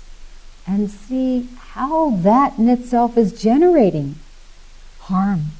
and 0.66 0.90
see 0.90 1.48
how 1.56 2.10
that 2.10 2.58
in 2.58 2.68
itself 2.68 3.16
is 3.16 3.32
generating 3.32 4.16
harm. 5.06 5.52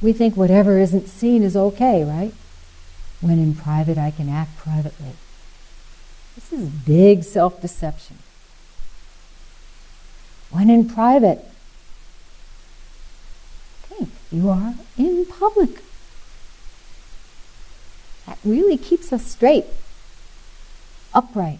We 0.00 0.12
think 0.12 0.36
whatever 0.36 0.78
isn't 0.78 1.08
seen 1.08 1.42
is 1.42 1.56
okay, 1.56 2.04
right? 2.04 2.32
When 3.20 3.38
in 3.38 3.54
private, 3.54 3.98
I 3.98 4.10
can 4.10 4.28
act 4.28 4.56
privately. 4.56 5.12
This 6.34 6.52
is 6.52 6.68
big 6.68 7.22
self 7.22 7.60
deception. 7.60 8.18
When 10.50 10.70
in 10.70 10.88
private, 10.88 11.44
think 14.00 14.10
you 14.32 14.48
are 14.48 14.74
in 14.96 15.26
public. 15.26 15.82
That 18.26 18.38
really 18.44 18.76
keeps 18.76 19.12
us 19.12 19.26
straight, 19.26 19.66
upright. 21.12 21.58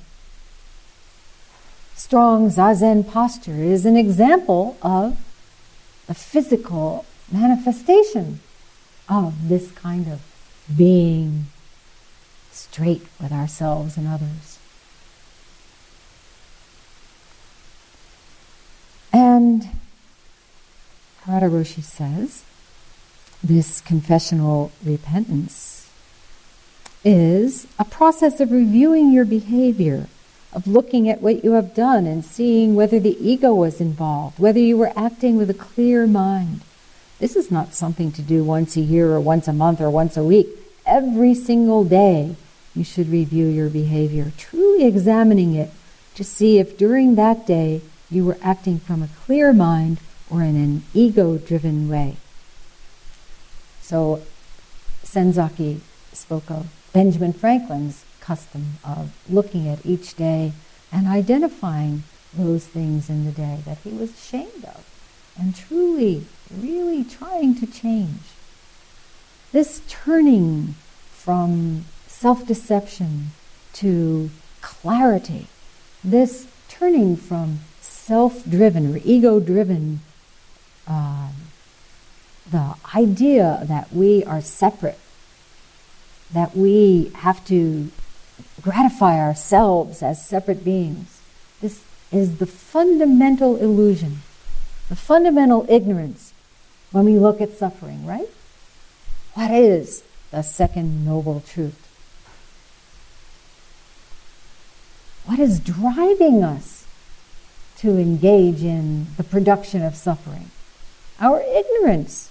Strong 1.95 2.51
zazen 2.51 3.07
posture 3.07 3.63
is 3.63 3.85
an 3.85 3.97
example 3.97 4.79
of 4.81 5.19
the 6.11 6.15
physical 6.15 7.07
manifestation 7.31 8.41
of 9.09 9.49
this 9.49 9.71
kind 9.71 10.09
of 10.09 10.21
being 10.77 11.47
straight 12.51 13.07
with 13.21 13.31
ourselves 13.31 13.97
and 13.97 14.09
others. 14.09 14.59
And 19.13 19.69
Harada 21.25 21.49
Roshi 21.49 21.81
says 21.81 22.43
this 23.41 23.81
confessional 23.81 24.73
repentance 24.85 25.89
is 27.05 27.69
a 27.79 27.85
process 27.85 28.41
of 28.41 28.51
reviewing 28.51 29.13
your 29.13 29.25
behavior, 29.25 30.09
of 30.53 30.67
looking 30.67 31.09
at 31.09 31.23
what 31.23 31.45
you 31.45 31.53
have 31.53 31.75
done 31.75 32.07
and 32.07 32.25
seeing 32.25 32.75
whether 32.75 32.99
the 32.99 33.17
ego 33.21 33.55
was 33.55 33.81
involved, 33.81 34.39
whether 34.39 34.59
you 34.59 34.77
were 34.77 34.93
acting 34.97 35.37
with 35.37 35.49
a 35.49 35.55
clear 35.55 36.07
mind. 36.07 36.61
This 37.19 37.37
is 37.37 37.51
not 37.51 37.75
something 37.75 38.11
to 38.13 38.23
do 38.23 38.43
once 38.43 38.77
a 38.77 38.81
year 38.81 39.13
or 39.13 39.21
once 39.21 39.47
a 39.47 39.53
month 39.53 39.81
or 39.81 39.91
once 39.91 40.17
a 40.17 40.25
week. 40.25 40.49
Every 40.87 41.35
single 41.35 41.85
day, 41.85 42.35
you 42.75 42.83
should 42.83 43.11
review 43.11 43.47
your 43.47 43.69
behavior, 43.69 44.33
truly 44.37 44.85
examining 44.85 45.55
it 45.55 45.71
to 46.15 46.25
see 46.25 46.59
if 46.59 46.77
during 46.77 47.15
that 47.15 47.47
day 47.47 47.83
you 48.11 48.25
were 48.25 48.39
acting 48.43 48.79
from 48.79 49.03
a 49.03 49.09
clear 49.25 49.53
mind 49.53 49.99
or 50.31 50.43
in 50.43 50.57
an 50.57 50.83
ego 50.95 51.39
driven 51.39 51.89
way. 51.89 52.17
So, 53.83 54.23
Senzaki 55.05 55.81
spoke 56.13 56.51
of 56.51 56.69
Benjamin 56.93 57.33
Franklin's 57.33 58.05
custom 58.31 58.79
of 58.85 59.11
looking 59.29 59.67
at 59.67 59.85
each 59.85 60.15
day 60.15 60.53
and 60.93 61.09
identifying 61.09 62.05
those 62.33 62.65
things 62.65 63.11
in 63.11 63.25
the 63.25 63.33
day 63.33 63.59
that 63.65 63.79
he 63.79 63.91
was 63.91 64.13
ashamed 64.13 64.65
of 64.67 64.85
and 65.37 65.57
truly, 65.57 66.25
really 66.57 67.03
trying 67.03 67.57
to 67.57 67.67
change. 67.67 68.23
This 69.51 69.83
turning 69.89 70.77
from 71.11 71.87
self 72.07 72.47
deception 72.47 73.31
to 73.73 74.31
clarity, 74.61 75.49
this 76.05 76.47
turning 76.69 77.17
from 77.17 77.59
self 77.81 78.49
driven 78.49 78.95
or 78.95 79.01
ego 79.05 79.41
driven, 79.41 80.03
um, 80.87 81.33
the 82.49 82.77
idea 82.95 83.65
that 83.65 83.93
we 83.93 84.23
are 84.23 84.41
separate, 84.41 85.01
that 86.33 86.57
we 86.57 87.11
have 87.27 87.45
to 87.47 87.91
gratify 88.61 89.19
ourselves 89.19 90.03
as 90.03 90.25
separate 90.25 90.65
beings. 90.65 91.21
This 91.61 91.83
is 92.13 92.39
the 92.39 92.47
fundamental 92.47 93.57
illusion, 93.57 94.23
the 94.89 94.97
fundamental 94.97 95.67
ignorance 95.69 96.33
when 96.93 97.05
we 97.05 97.19
look 97.19 97.41
at 97.41 97.53
suffering, 97.53 98.07
right? 98.07 98.29
What 99.35 99.51
is 99.51 100.03
the 100.31 100.43
second 100.43 101.05
noble 101.05 101.43
truth? 101.47 101.87
What 105.27 105.39
is 105.39 105.61
driving 105.61 106.43
us 106.43 106.81
to 107.81 107.97
engage 107.99 108.63
in 108.63 109.07
the 109.17 109.25
production 109.25 109.83
of 109.83 109.97
suffering. 109.97 110.51
Our 111.19 111.41
ignorance 111.41 112.31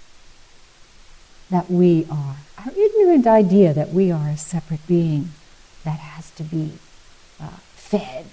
that 1.49 1.71
we 1.71 2.05
are, 2.09 2.35
our 2.55 2.71
ignorant 2.77 3.25
idea 3.25 3.73
that 3.73 3.89
we 3.91 4.11
are 4.11 4.29
a 4.29 4.37
separate 4.37 4.85
being 4.85 5.31
that 5.83 5.99
has 5.99 6.31
to 6.31 6.43
be 6.43 6.73
uh, 7.41 7.47
fed 7.75 8.25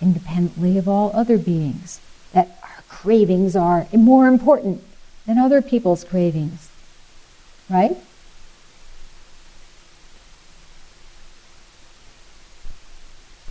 independently 0.00 0.78
of 0.78 0.88
all 0.88 1.10
other 1.14 1.38
beings, 1.38 2.00
that 2.32 2.58
our 2.62 2.82
cravings 2.88 3.56
are 3.56 3.86
more 3.92 4.26
important 4.26 4.82
than 5.26 5.38
other 5.38 5.62
people's 5.62 6.04
cravings, 6.04 6.68
right? 7.68 7.96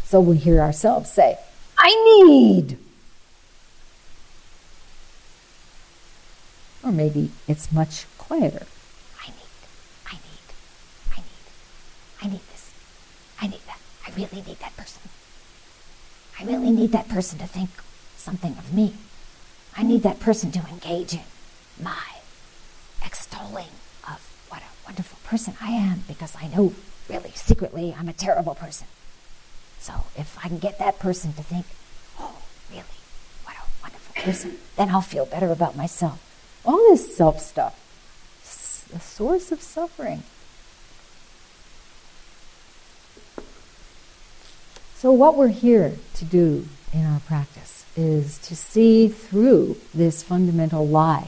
So 0.06 0.22
we 0.22 0.38
hear 0.38 0.62
ourselves 0.62 1.12
say, 1.12 1.38
I 1.78 1.90
need. 2.28 2.78
Or 6.84 6.92
maybe 6.92 7.32
it's 7.48 7.72
much 7.72 8.06
quieter. 8.18 8.68
I 9.22 9.28
need, 9.28 9.36
I 10.06 10.14
need, 10.14 10.48
I 11.12 11.18
need, 11.18 12.22
I 12.22 12.28
need 12.28 12.42
this. 12.52 12.72
I 13.42 13.48
need 13.48 13.62
that. 13.66 13.80
I 14.05 14.05
really 14.16 14.42
need 14.48 14.60
that 14.60 14.76
person. 14.78 15.02
I 16.40 16.46
really 16.46 16.72
need 16.72 16.92
that 16.92 17.08
person 17.08 17.40
to 17.40 17.48
think 17.48 17.70
something 18.18 18.52
of 18.58 18.74
me. 18.74 18.94
I 19.78 19.84
need 19.84 20.04
that 20.04 20.20
person 20.20 20.52
to 20.54 20.60
engage 20.68 21.14
in 21.14 21.22
my 21.82 22.04
extolling 23.06 23.72
of 24.08 24.20
what 24.50 24.62
a 24.62 24.86
wonderful 24.86 25.20
person 25.24 25.56
I 25.62 25.72
am 25.72 26.04
because 26.08 26.36
I 26.42 26.48
know 26.48 26.74
really 27.10 27.32
secretly 27.36 27.96
I'm 27.98 28.10
a 28.10 28.14
terrible 28.14 28.56
person. 28.56 28.88
So 29.80 29.94
if 30.18 30.38
I 30.44 30.48
can 30.48 30.58
get 30.58 30.80
that 30.80 31.00
person 31.00 31.34
to 31.34 31.44
think, 31.44 31.66
oh, 32.20 32.38
really, 32.72 32.84
what 33.44 33.56
a 33.56 33.84
wonderful 33.84 34.24
person, 34.24 34.58
then 34.76 34.90
I'll 34.90 35.02
feel 35.02 35.26
better 35.26 35.52
about 35.52 35.76
myself. 35.76 36.22
All 36.66 36.78
this 36.90 37.16
self 37.16 37.40
stuff, 37.40 37.80
the 38.92 39.00
source 39.00 39.52
of 39.52 39.62
suffering. 39.62 40.24
So, 45.06 45.12
what 45.12 45.38
we're 45.38 45.50
here 45.50 45.94
to 46.16 46.26
do 46.26 46.68
in 46.92 47.06
our 47.06 47.20
practice 47.20 47.86
is 47.96 48.40
to 48.40 48.56
see 48.56 49.08
through 49.08 49.78
this 49.94 50.24
fundamental 50.24 50.88
lie. 50.88 51.28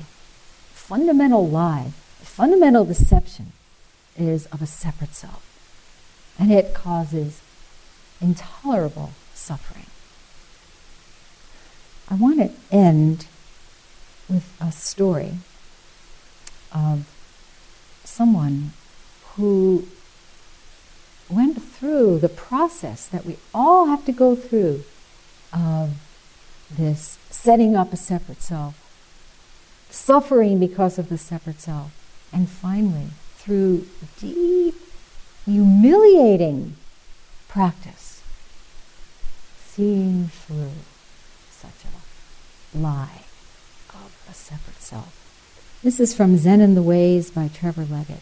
Fundamental 0.73 1.47
lie, 1.47 1.91
fundamental 2.21 2.85
deception 2.85 3.51
is 4.17 4.47
of 4.47 4.63
a 4.63 4.65
separate 4.65 5.13
self. 5.13 5.45
And 6.39 6.51
it 6.51 6.73
causes 6.73 7.39
intolerable 8.19 9.11
suffering. 9.35 9.85
I 12.09 12.15
want 12.15 12.39
to 12.39 12.75
end 12.75 13.27
with 14.27 14.51
a 14.59 14.71
story 14.71 15.33
of 16.73 17.07
someone 18.03 18.71
who 19.35 19.87
went 21.29 21.61
through 21.61 22.19
the 22.19 22.29
process 22.29 23.07
that 23.07 23.25
we 23.25 23.37
all 23.53 23.87
have 23.87 24.05
to 24.05 24.11
go 24.11 24.35
through 24.35 24.83
of 25.53 25.91
this 26.69 27.17
setting 27.29 27.75
up 27.75 27.93
a 27.93 27.97
separate 27.97 28.41
self, 28.41 28.75
suffering 29.89 30.59
because 30.59 30.97
of 30.97 31.09
the 31.09 31.17
separate 31.17 31.59
self, 31.59 31.91
and 32.33 32.49
finally, 32.49 33.07
through 33.37 33.87
deep, 34.19 34.75
humiliating 35.45 36.75
practice, 37.47 38.21
seeing 39.65 40.27
through 40.27 40.71
such 41.51 41.85
a 41.85 42.77
lie 42.77 43.23
of 43.89 44.13
a 44.29 44.33
separate 44.33 44.81
self. 44.81 45.13
This 45.83 45.99
is 45.99 46.13
from 46.13 46.37
Zen 46.37 46.59
and 46.59 46.75
the 46.75 46.81
Ways 46.81 47.31
by 47.31 47.47
Trevor 47.47 47.85
Leggett. 47.85 48.21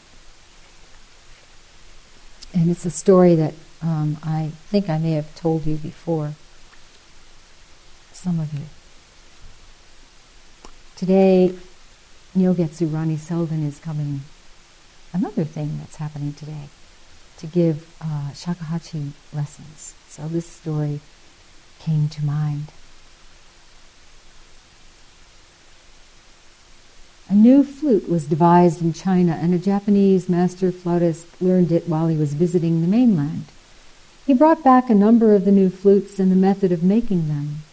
And 2.56 2.70
it's 2.72 2.86
a 2.86 2.90
story 2.90 3.36
that 3.36 3.54
um, 3.82 4.18
I 4.24 4.52
think 4.70 4.90
I 4.90 4.98
may 4.98 5.12
have 5.12 5.36
told 5.36 5.68
you 5.68 5.76
before, 5.76 6.36
some 8.14 8.40
of 8.40 8.54
you. 8.54 8.62
Today, 10.96 11.54
Nyogetsu 12.36 12.92
Ronnie 12.92 13.18
Seldin 13.18 13.68
is 13.68 13.78
coming, 13.78 14.22
another 15.12 15.44
thing 15.44 15.80
that's 15.80 15.98
happening 15.98 16.32
today, 16.32 16.70
to 17.40 17.46
give 17.46 17.94
uh, 18.00 18.32
shakuhachi 18.32 19.12
lessons. 19.34 19.94
So 20.08 20.30
this 20.30 20.48
story 20.48 21.02
came 21.80 22.08
to 22.08 22.24
mind. 22.24 22.72
A 27.28 27.34
new 27.34 27.64
flute 27.64 28.08
was 28.08 28.28
devised 28.28 28.84
in 28.84 28.94
China, 28.94 29.32
and 29.42 29.52
a 29.52 29.58
Japanese 29.58 30.30
master 30.30 30.72
flautist 30.72 31.26
learned 31.42 31.72
it 31.72 31.90
while 31.90 32.08
he 32.08 32.16
was 32.16 32.36
visiting 32.36 32.82
the 32.82 32.88
mainland. 32.88 33.46
He 34.28 34.34
brought 34.36 34.64
back 34.64 34.92
a 34.92 34.96
number 34.96 35.34
of 35.34 35.44
the 35.44 35.52
new 35.52 35.72
flutes 35.72 36.20
and 36.20 36.32
the 36.32 36.36
method 36.36 36.72
of 36.72 36.84
making 36.84 37.28
them. 37.28 37.64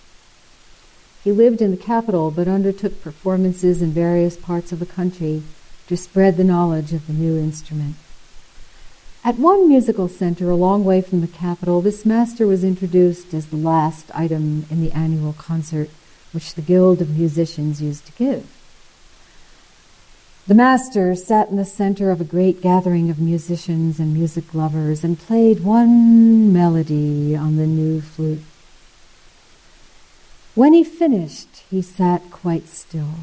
He 1.22 1.32
lived 1.32 1.60
in 1.60 1.70
the 1.70 1.76
capital 1.76 2.30
but 2.30 2.48
undertook 2.48 3.02
performances 3.02 3.82
in 3.82 3.92
various 3.92 4.38
parts 4.38 4.72
of 4.72 4.78
the 4.78 4.86
country 4.86 5.42
to 5.86 5.98
spread 5.98 6.38
the 6.38 6.44
knowledge 6.44 6.94
of 6.94 7.06
the 7.06 7.12
new 7.12 7.36
instrument. 7.38 7.96
At 9.22 9.38
one 9.38 9.68
musical 9.68 10.08
center 10.08 10.48
a 10.48 10.56
long 10.56 10.82
way 10.82 11.02
from 11.02 11.20
the 11.20 11.26
capital, 11.26 11.82
this 11.82 12.06
master 12.06 12.46
was 12.46 12.64
introduced 12.64 13.34
as 13.34 13.46
the 13.46 13.56
last 13.56 14.10
item 14.14 14.64
in 14.70 14.80
the 14.80 14.92
annual 14.92 15.34
concert 15.34 15.90
which 16.32 16.54
the 16.54 16.62
Guild 16.62 17.02
of 17.02 17.18
Musicians 17.18 17.82
used 17.82 18.06
to 18.06 18.12
give. 18.12 18.46
The 20.44 20.54
master 20.54 21.14
sat 21.14 21.50
in 21.50 21.56
the 21.56 21.64
center 21.64 22.10
of 22.10 22.20
a 22.20 22.24
great 22.24 22.60
gathering 22.60 23.10
of 23.10 23.20
musicians 23.20 24.00
and 24.00 24.12
music 24.12 24.52
lovers 24.52 25.04
and 25.04 25.16
played 25.16 25.62
one 25.62 26.52
melody 26.52 27.36
on 27.36 27.54
the 27.54 27.66
new 27.66 28.00
flute. 28.00 28.42
When 30.56 30.72
he 30.72 30.82
finished, 30.82 31.62
he 31.70 31.80
sat 31.80 32.30
quite 32.32 32.66
still, 32.66 33.14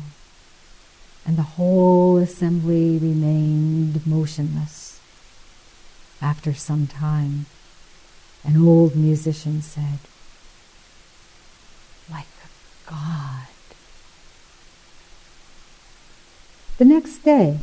and 1.25 1.38
the 1.38 1.60
whole 1.60 2.15
assembly 2.17 2.97
remained 2.97 4.08
motionless. 4.08 5.01
After 6.21 6.53
some 6.53 6.88
time, 6.88 7.47
an 8.45 8.65
old 8.65 8.95
musician 8.95 9.62
said, 9.62 9.99
Like 12.10 12.27
a 12.45 12.89
god. 12.89 13.38
The 16.79 16.85
next 16.85 17.25
day, 17.25 17.59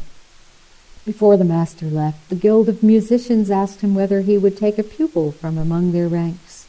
before 1.06 1.38
the 1.38 1.44
master 1.44 1.86
left, 1.86 2.28
the 2.28 2.34
Guild 2.34 2.68
of 2.68 2.82
Musicians 2.82 3.50
asked 3.50 3.80
him 3.80 3.94
whether 3.94 4.20
he 4.20 4.36
would 4.36 4.58
take 4.58 4.78
a 4.78 4.82
pupil 4.82 5.32
from 5.32 5.56
among 5.56 5.92
their 5.92 6.06
ranks. 6.06 6.66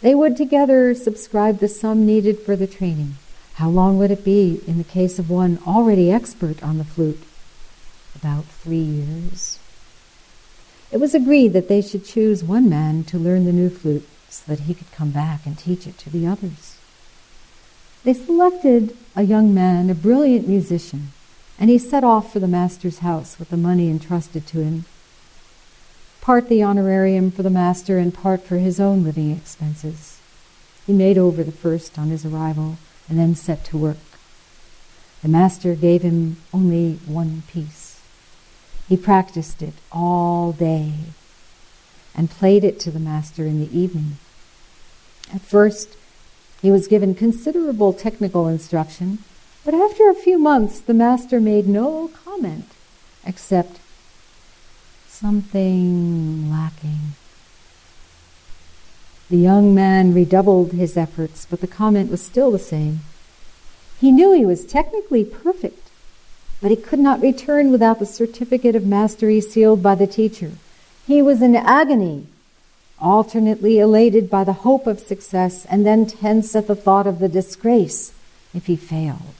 They 0.00 0.14
would 0.14 0.34
together 0.34 0.94
subscribe 0.94 1.58
the 1.58 1.68
sum 1.68 2.06
needed 2.06 2.38
for 2.38 2.56
the 2.56 2.66
training. 2.66 3.16
How 3.56 3.68
long 3.68 3.98
would 3.98 4.10
it 4.10 4.24
be 4.24 4.62
in 4.66 4.78
the 4.78 4.84
case 4.84 5.18
of 5.18 5.28
one 5.28 5.58
already 5.66 6.10
expert 6.10 6.62
on 6.62 6.78
the 6.78 6.84
flute? 6.84 7.22
About 8.14 8.46
three 8.46 8.78
years. 8.78 9.58
It 10.90 11.00
was 11.00 11.14
agreed 11.14 11.52
that 11.52 11.68
they 11.68 11.82
should 11.82 12.06
choose 12.06 12.42
one 12.42 12.66
man 12.66 13.04
to 13.04 13.18
learn 13.18 13.44
the 13.44 13.52
new 13.52 13.68
flute 13.68 14.08
so 14.30 14.42
that 14.46 14.60
he 14.60 14.72
could 14.72 14.90
come 14.92 15.10
back 15.10 15.44
and 15.44 15.58
teach 15.58 15.86
it 15.86 15.98
to 15.98 16.08
the 16.08 16.26
others. 16.26 16.78
They 18.04 18.14
selected 18.14 18.96
a 19.14 19.22
young 19.22 19.52
man, 19.52 19.90
a 19.90 19.94
brilliant 19.94 20.48
musician, 20.48 21.12
and 21.58 21.70
he 21.70 21.78
set 21.78 22.04
off 22.04 22.32
for 22.32 22.40
the 22.40 22.48
master's 22.48 22.98
house 22.98 23.38
with 23.38 23.50
the 23.50 23.56
money 23.56 23.88
entrusted 23.88 24.46
to 24.48 24.58
him, 24.62 24.84
part 26.20 26.48
the 26.48 26.62
honorarium 26.62 27.30
for 27.30 27.42
the 27.42 27.50
master 27.50 27.98
and 27.98 28.12
part 28.14 28.42
for 28.42 28.56
his 28.56 28.80
own 28.80 29.04
living 29.04 29.30
expenses. 29.30 30.20
He 30.86 30.92
made 30.92 31.16
over 31.16 31.42
the 31.42 31.52
first 31.52 31.98
on 31.98 32.08
his 32.08 32.24
arrival 32.24 32.76
and 33.08 33.18
then 33.18 33.34
set 33.34 33.64
to 33.66 33.78
work. 33.78 33.96
The 35.22 35.28
master 35.28 35.74
gave 35.74 36.02
him 36.02 36.36
only 36.52 36.98
one 37.06 37.42
piece. 37.48 38.00
He 38.88 38.96
practiced 38.96 39.62
it 39.62 39.74
all 39.90 40.52
day 40.52 40.92
and 42.14 42.30
played 42.30 42.64
it 42.64 42.78
to 42.80 42.90
the 42.90 42.98
master 42.98 43.44
in 43.44 43.60
the 43.60 43.78
evening. 43.78 44.18
At 45.32 45.40
first, 45.40 45.96
he 46.60 46.70
was 46.70 46.86
given 46.86 47.14
considerable 47.14 47.92
technical 47.92 48.46
instruction 48.46 49.18
but 49.64 49.74
after 49.74 50.08
a 50.08 50.14
few 50.14 50.38
months, 50.38 50.80
the 50.80 50.94
master 50.94 51.40
made 51.40 51.66
no 51.66 52.10
comment 52.24 52.66
except 53.26 53.80
something 55.08 56.50
lacking. 56.50 57.14
The 59.30 59.36
young 59.38 59.74
man 59.74 60.12
redoubled 60.12 60.72
his 60.72 60.96
efforts, 60.96 61.46
but 61.48 61.60
the 61.60 61.66
comment 61.66 62.10
was 62.10 62.22
still 62.22 62.50
the 62.50 62.58
same. 62.58 63.00
He 64.00 64.12
knew 64.12 64.32
he 64.32 64.44
was 64.44 64.66
technically 64.66 65.24
perfect, 65.24 65.90
but 66.60 66.70
he 66.70 66.76
could 66.76 66.98
not 66.98 67.22
return 67.22 67.72
without 67.72 67.98
the 67.98 68.06
certificate 68.06 68.76
of 68.76 68.84
mastery 68.84 69.40
sealed 69.40 69.82
by 69.82 69.94
the 69.94 70.06
teacher. 70.06 70.52
He 71.06 71.22
was 71.22 71.40
in 71.40 71.56
agony 71.56 72.26
alternately 73.00 73.78
elated 73.78 74.30
by 74.30 74.44
the 74.44 74.52
hope 74.52 74.86
of 74.86 75.00
success 75.00 75.66
and 75.66 75.84
then 75.84 76.06
tense 76.06 76.54
at 76.54 76.66
the 76.66 76.74
thought 76.74 77.06
of 77.06 77.18
the 77.18 77.28
disgrace 77.28 78.12
if 78.54 78.66
he 78.66 78.76
failed. 78.76 79.34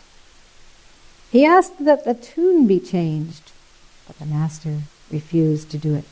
He 1.35 1.45
asked 1.45 1.85
that 1.85 2.05
the 2.05 2.15
tune 2.15 2.69
be 2.69 2.79
changed, 2.79 3.51
but 4.07 4.17
the 4.21 4.25
master 4.25 4.83
refused 5.11 5.69
to 5.71 5.79
do 5.79 5.97
it. 5.97 6.05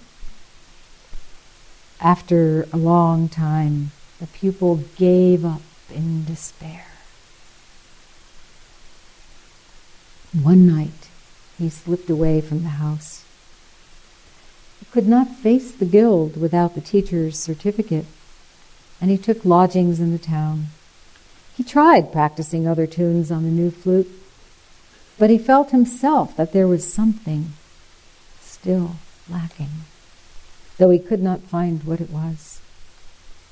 After 2.01 2.67
a 2.73 2.77
long 2.77 3.29
time, 3.29 3.93
the 4.19 4.27
pupil 4.27 4.83
gave 4.97 5.45
up 5.45 5.63
in 5.95 6.25
despair. 6.25 6.87
One 10.33 10.67
night, 10.67 11.09
he 11.57 11.71
slipped 11.71 12.11
away 12.11 12.41
from 12.41 12.65
the 12.65 12.81
house. 12.81 13.25
He 14.81 14.87
could 14.87 15.07
not 15.07 15.37
face 15.37 15.71
the 15.71 15.85
guild 15.85 16.37
without 16.37 16.75
the 16.75 16.81
teacher's 16.81 17.39
certificate, 17.39 18.07
and 19.01 19.09
he 19.09 19.19
took 19.19 19.45
lodgings 19.45 20.01
in 20.01 20.11
the 20.11 20.19
town. 20.19 20.67
He 21.57 21.63
tried 21.63 22.11
practicing 22.11 22.67
other 22.67 22.89
tunes 22.89 23.31
on 23.31 23.45
the 23.45 23.51
new 23.51 23.71
flute, 23.71 24.11
but 25.19 25.31
he 25.31 25.39
felt 25.39 25.71
himself 25.71 26.37
that 26.37 26.53
there 26.53 26.69
was 26.69 26.93
something 26.93 27.53
still 28.41 28.97
lacking 29.29 29.71
though 30.83 30.91
he 30.91 30.99
could 30.99 31.23
not 31.23 31.41
find 31.43 31.85
what 31.85 32.01
it 32.01 32.11
was. 32.11 32.61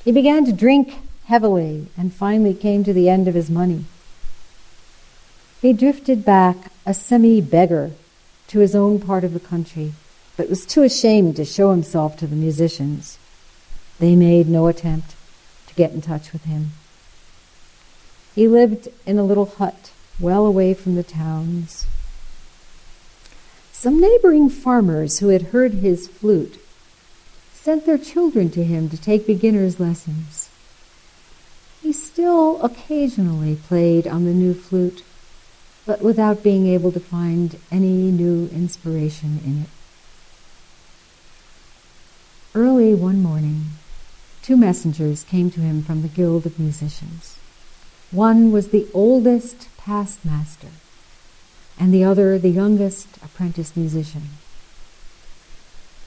He 0.05 0.11
began 0.11 0.45
to 0.47 0.53
drink 0.53 0.99
heavily 1.27 1.87
and 1.97 2.13
finally 2.13 2.55
came 2.55 2.83
to 2.83 2.93
the 2.93 3.09
end 3.09 3.29
of 3.29 3.35
his 3.35 3.49
money. 3.49 3.85
He 5.63 5.73
drifted 5.73 6.25
back 6.25 6.73
a 6.85 6.93
semi 6.93 7.41
beggar 7.41 7.93
to 8.49 8.59
his 8.59 8.75
own 8.75 8.99
part 8.99 9.23
of 9.23 9.33
the 9.33 9.39
country, 9.39 9.93
but 10.37 10.49
was 10.49 10.67
too 10.67 10.83
ashamed 10.83 11.37
to 11.37 11.45
show 11.45 11.71
himself 11.71 12.17
to 12.17 12.27
the 12.27 12.35
musicians. 12.35 13.17
They 14.01 14.17
made 14.17 14.49
no 14.49 14.67
attempt 14.67 15.15
to 15.69 15.75
get 15.75 15.93
in 15.93 16.01
touch 16.01 16.33
with 16.33 16.45
him. 16.45 16.73
He 18.35 18.49
lived 18.49 18.89
in 19.07 19.19
a 19.19 19.25
little 19.25 19.47
hut 19.47 19.93
well 20.21 20.47
away 20.47 20.75
from 20.75 20.95
the 20.95 21.03
towns. 21.03 21.87
Some 23.73 24.01
neighboring 24.01 24.51
farmers 24.51 25.21
who 25.21 25.29
had 25.29 25.43
heard 25.55 25.75
his 25.75 26.07
flute 26.07 26.61
sent 27.55 27.87
their 27.87 27.99
children 27.99 28.51
to 28.51 28.63
him 28.63 28.89
to 28.91 29.01
take 29.01 29.27
beginner's 29.27 29.81
lessons. 29.81 30.51
He 31.83 31.93
still 31.93 32.61
occasionally 32.63 33.57
played 33.57 34.07
on 34.07 34.27
the 34.27 34.35
new 34.35 34.53
flute, 34.53 35.03
but 35.87 36.03
without 36.03 36.43
being 36.43 36.67
able 36.67 36.93
to 36.93 37.01
find 37.01 37.59
any 37.71 38.11
new 38.11 38.51
inspiration 38.53 39.41
in 39.45 39.63
it. 39.63 39.69
Early 42.55 42.95
one 42.95 43.23
morning, 43.23 43.65
two 44.43 44.59
messengers 44.59 45.25
came 45.25 45.51
to 45.53 45.61
him 45.61 45.83
from 45.83 46.03
the 46.03 46.09
Guild 46.09 46.45
of 46.45 46.59
Musicians. 46.59 47.40
One 48.11 48.51
was 48.51 48.69
the 48.69 48.89
oldest 48.93 49.69
past 49.77 50.25
master, 50.25 50.69
and 51.79 51.95
the 51.95 52.05
other 52.05 52.39
the 52.39 52.49
youngest 52.49 53.09
apprentice 53.23 53.77
musician. 53.77 54.23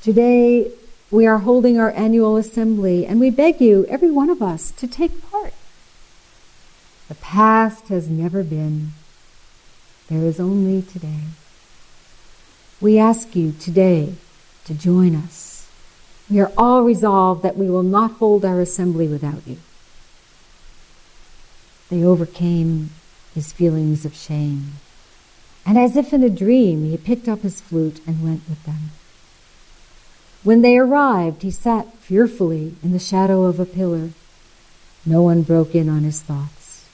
Today, 0.02 0.72
we 1.10 1.26
are 1.26 1.38
holding 1.38 1.80
our 1.80 1.92
annual 1.92 2.36
assembly, 2.36 3.06
and 3.06 3.20
we 3.20 3.30
beg 3.30 3.62
you, 3.62 3.86
every 3.88 4.12
one 4.12 4.30
of 4.30 4.42
us, 4.42 4.72
to 4.72 4.88
take 4.88 5.30
part. 5.32 5.54
The 7.08 7.16
past 7.16 7.88
has 7.88 8.10
never 8.10 8.44
been. 8.44 8.94
There 10.10 10.26
is 10.26 10.40
only 10.40 10.82
today. 10.82 11.22
We 12.82 13.00
ask 13.00 13.36
you 13.36 13.54
today 13.54 14.16
to 14.66 14.74
join 14.74 15.16
us. 15.16 15.70
We 16.30 16.40
are 16.42 16.52
all 16.58 16.84
resolved 16.84 17.44
that 17.44 17.58
we 17.58 17.70
will 17.70 17.84
not 17.84 18.14
hold 18.14 18.44
our 18.44 18.60
assembly 18.60 19.08
without 19.08 19.48
you. 19.48 19.58
They 21.94 22.04
overcame 22.04 22.90
his 23.36 23.54
feelings 23.54 24.04
of 24.04 24.16
shame. 24.16 24.80
And 25.64 25.78
as 25.78 25.96
if 25.96 26.12
in 26.12 26.24
a 26.24 26.30
dream, 26.30 26.90
he 26.90 26.98
picked 26.98 27.30
up 27.30 27.42
his 27.42 27.62
flute 27.62 28.02
and 28.08 28.24
went 28.24 28.50
with 28.50 28.64
them. 28.64 28.90
When 30.44 30.64
they 30.64 30.80
arrived, 30.80 31.44
he 31.44 31.52
sat 31.52 31.94
fearfully 32.00 32.74
in 32.82 32.94
the 32.94 32.98
shadow 32.98 33.44
of 33.44 33.60
a 33.60 33.66
pillar. 33.68 34.10
No 35.06 35.22
one 35.22 35.44
broke 35.44 35.76
in 35.76 35.88
on 35.88 36.02
his 36.02 36.20
thoughts. 36.20 36.90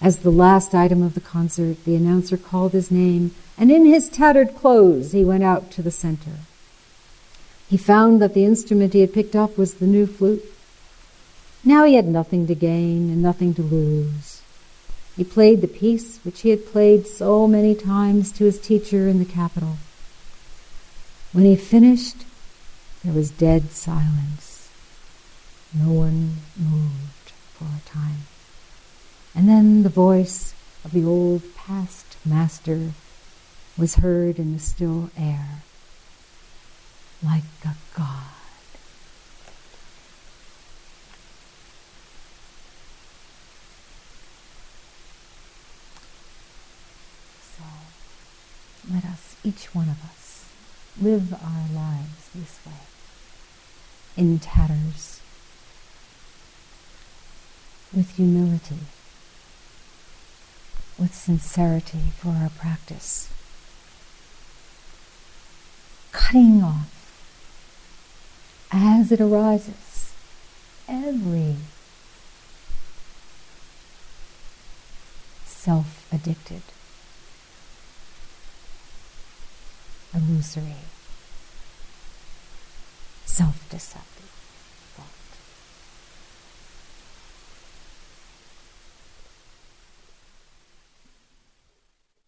As 0.00 0.18
the 0.18 0.32
last 0.32 0.74
item 0.74 1.00
of 1.00 1.14
the 1.14 1.20
concert, 1.20 1.84
the 1.84 1.94
announcer 1.94 2.36
called 2.36 2.72
his 2.72 2.90
name, 2.90 3.32
and 3.56 3.70
in 3.70 3.86
his 3.86 4.08
tattered 4.08 4.56
clothes, 4.56 5.12
he 5.12 5.24
went 5.24 5.44
out 5.44 5.70
to 5.70 5.80
the 5.80 5.92
center. 5.92 6.40
He 7.68 7.76
found 7.76 8.20
that 8.20 8.34
the 8.34 8.44
instrument 8.44 8.94
he 8.94 9.00
had 9.02 9.14
picked 9.14 9.36
up 9.36 9.56
was 9.56 9.74
the 9.74 9.86
new 9.86 10.08
flute. 10.08 10.51
Now 11.64 11.84
he 11.84 11.94
had 11.94 12.06
nothing 12.06 12.46
to 12.48 12.54
gain 12.54 13.10
and 13.10 13.22
nothing 13.22 13.54
to 13.54 13.62
lose. 13.62 14.42
He 15.16 15.24
played 15.24 15.60
the 15.60 15.68
piece 15.68 16.18
which 16.24 16.40
he 16.40 16.50
had 16.50 16.66
played 16.66 17.06
so 17.06 17.46
many 17.46 17.74
times 17.74 18.32
to 18.32 18.44
his 18.44 18.58
teacher 18.60 19.08
in 19.08 19.18
the 19.18 19.24
capital. 19.24 19.76
When 21.32 21.44
he 21.44 21.56
finished, 21.56 22.24
there 23.04 23.12
was 23.12 23.30
dead 23.30 23.70
silence. 23.70 24.68
No 25.74 25.90
one 25.92 26.36
moved 26.58 27.32
for 27.54 27.64
a 27.64 27.88
time. 27.88 28.26
And 29.34 29.48
then 29.48 29.82
the 29.82 29.88
voice 29.88 30.54
of 30.84 30.92
the 30.92 31.04
old 31.04 31.42
past 31.54 32.16
master 32.24 32.90
was 33.78 33.96
heard 33.96 34.38
in 34.38 34.52
the 34.52 34.58
still 34.58 35.10
air, 35.16 35.62
like 37.24 37.44
a 37.64 37.74
god. 37.96 38.24
So 47.56 47.62
let 48.92 49.04
us, 49.04 49.31
each 49.44 49.74
one 49.74 49.88
of 49.88 50.02
us, 50.04 50.44
live 51.00 51.32
our 51.32 51.66
lives 51.74 52.28
this 52.34 52.58
way 52.66 52.72
in 54.16 54.38
tatters 54.38 55.20
with 57.94 58.16
humility, 58.16 58.78
with 60.98 61.14
sincerity 61.14 62.12
for 62.18 62.30
our 62.30 62.50
practice, 62.50 63.30
cutting 66.12 66.62
off 66.62 66.88
as 68.70 69.12
it 69.12 69.20
arises 69.20 70.12
every 70.88 71.56
self 75.46 76.06
addicted, 76.12 76.62
illusory 80.14 80.76
self 83.24 83.68
deceptive. 83.70 84.11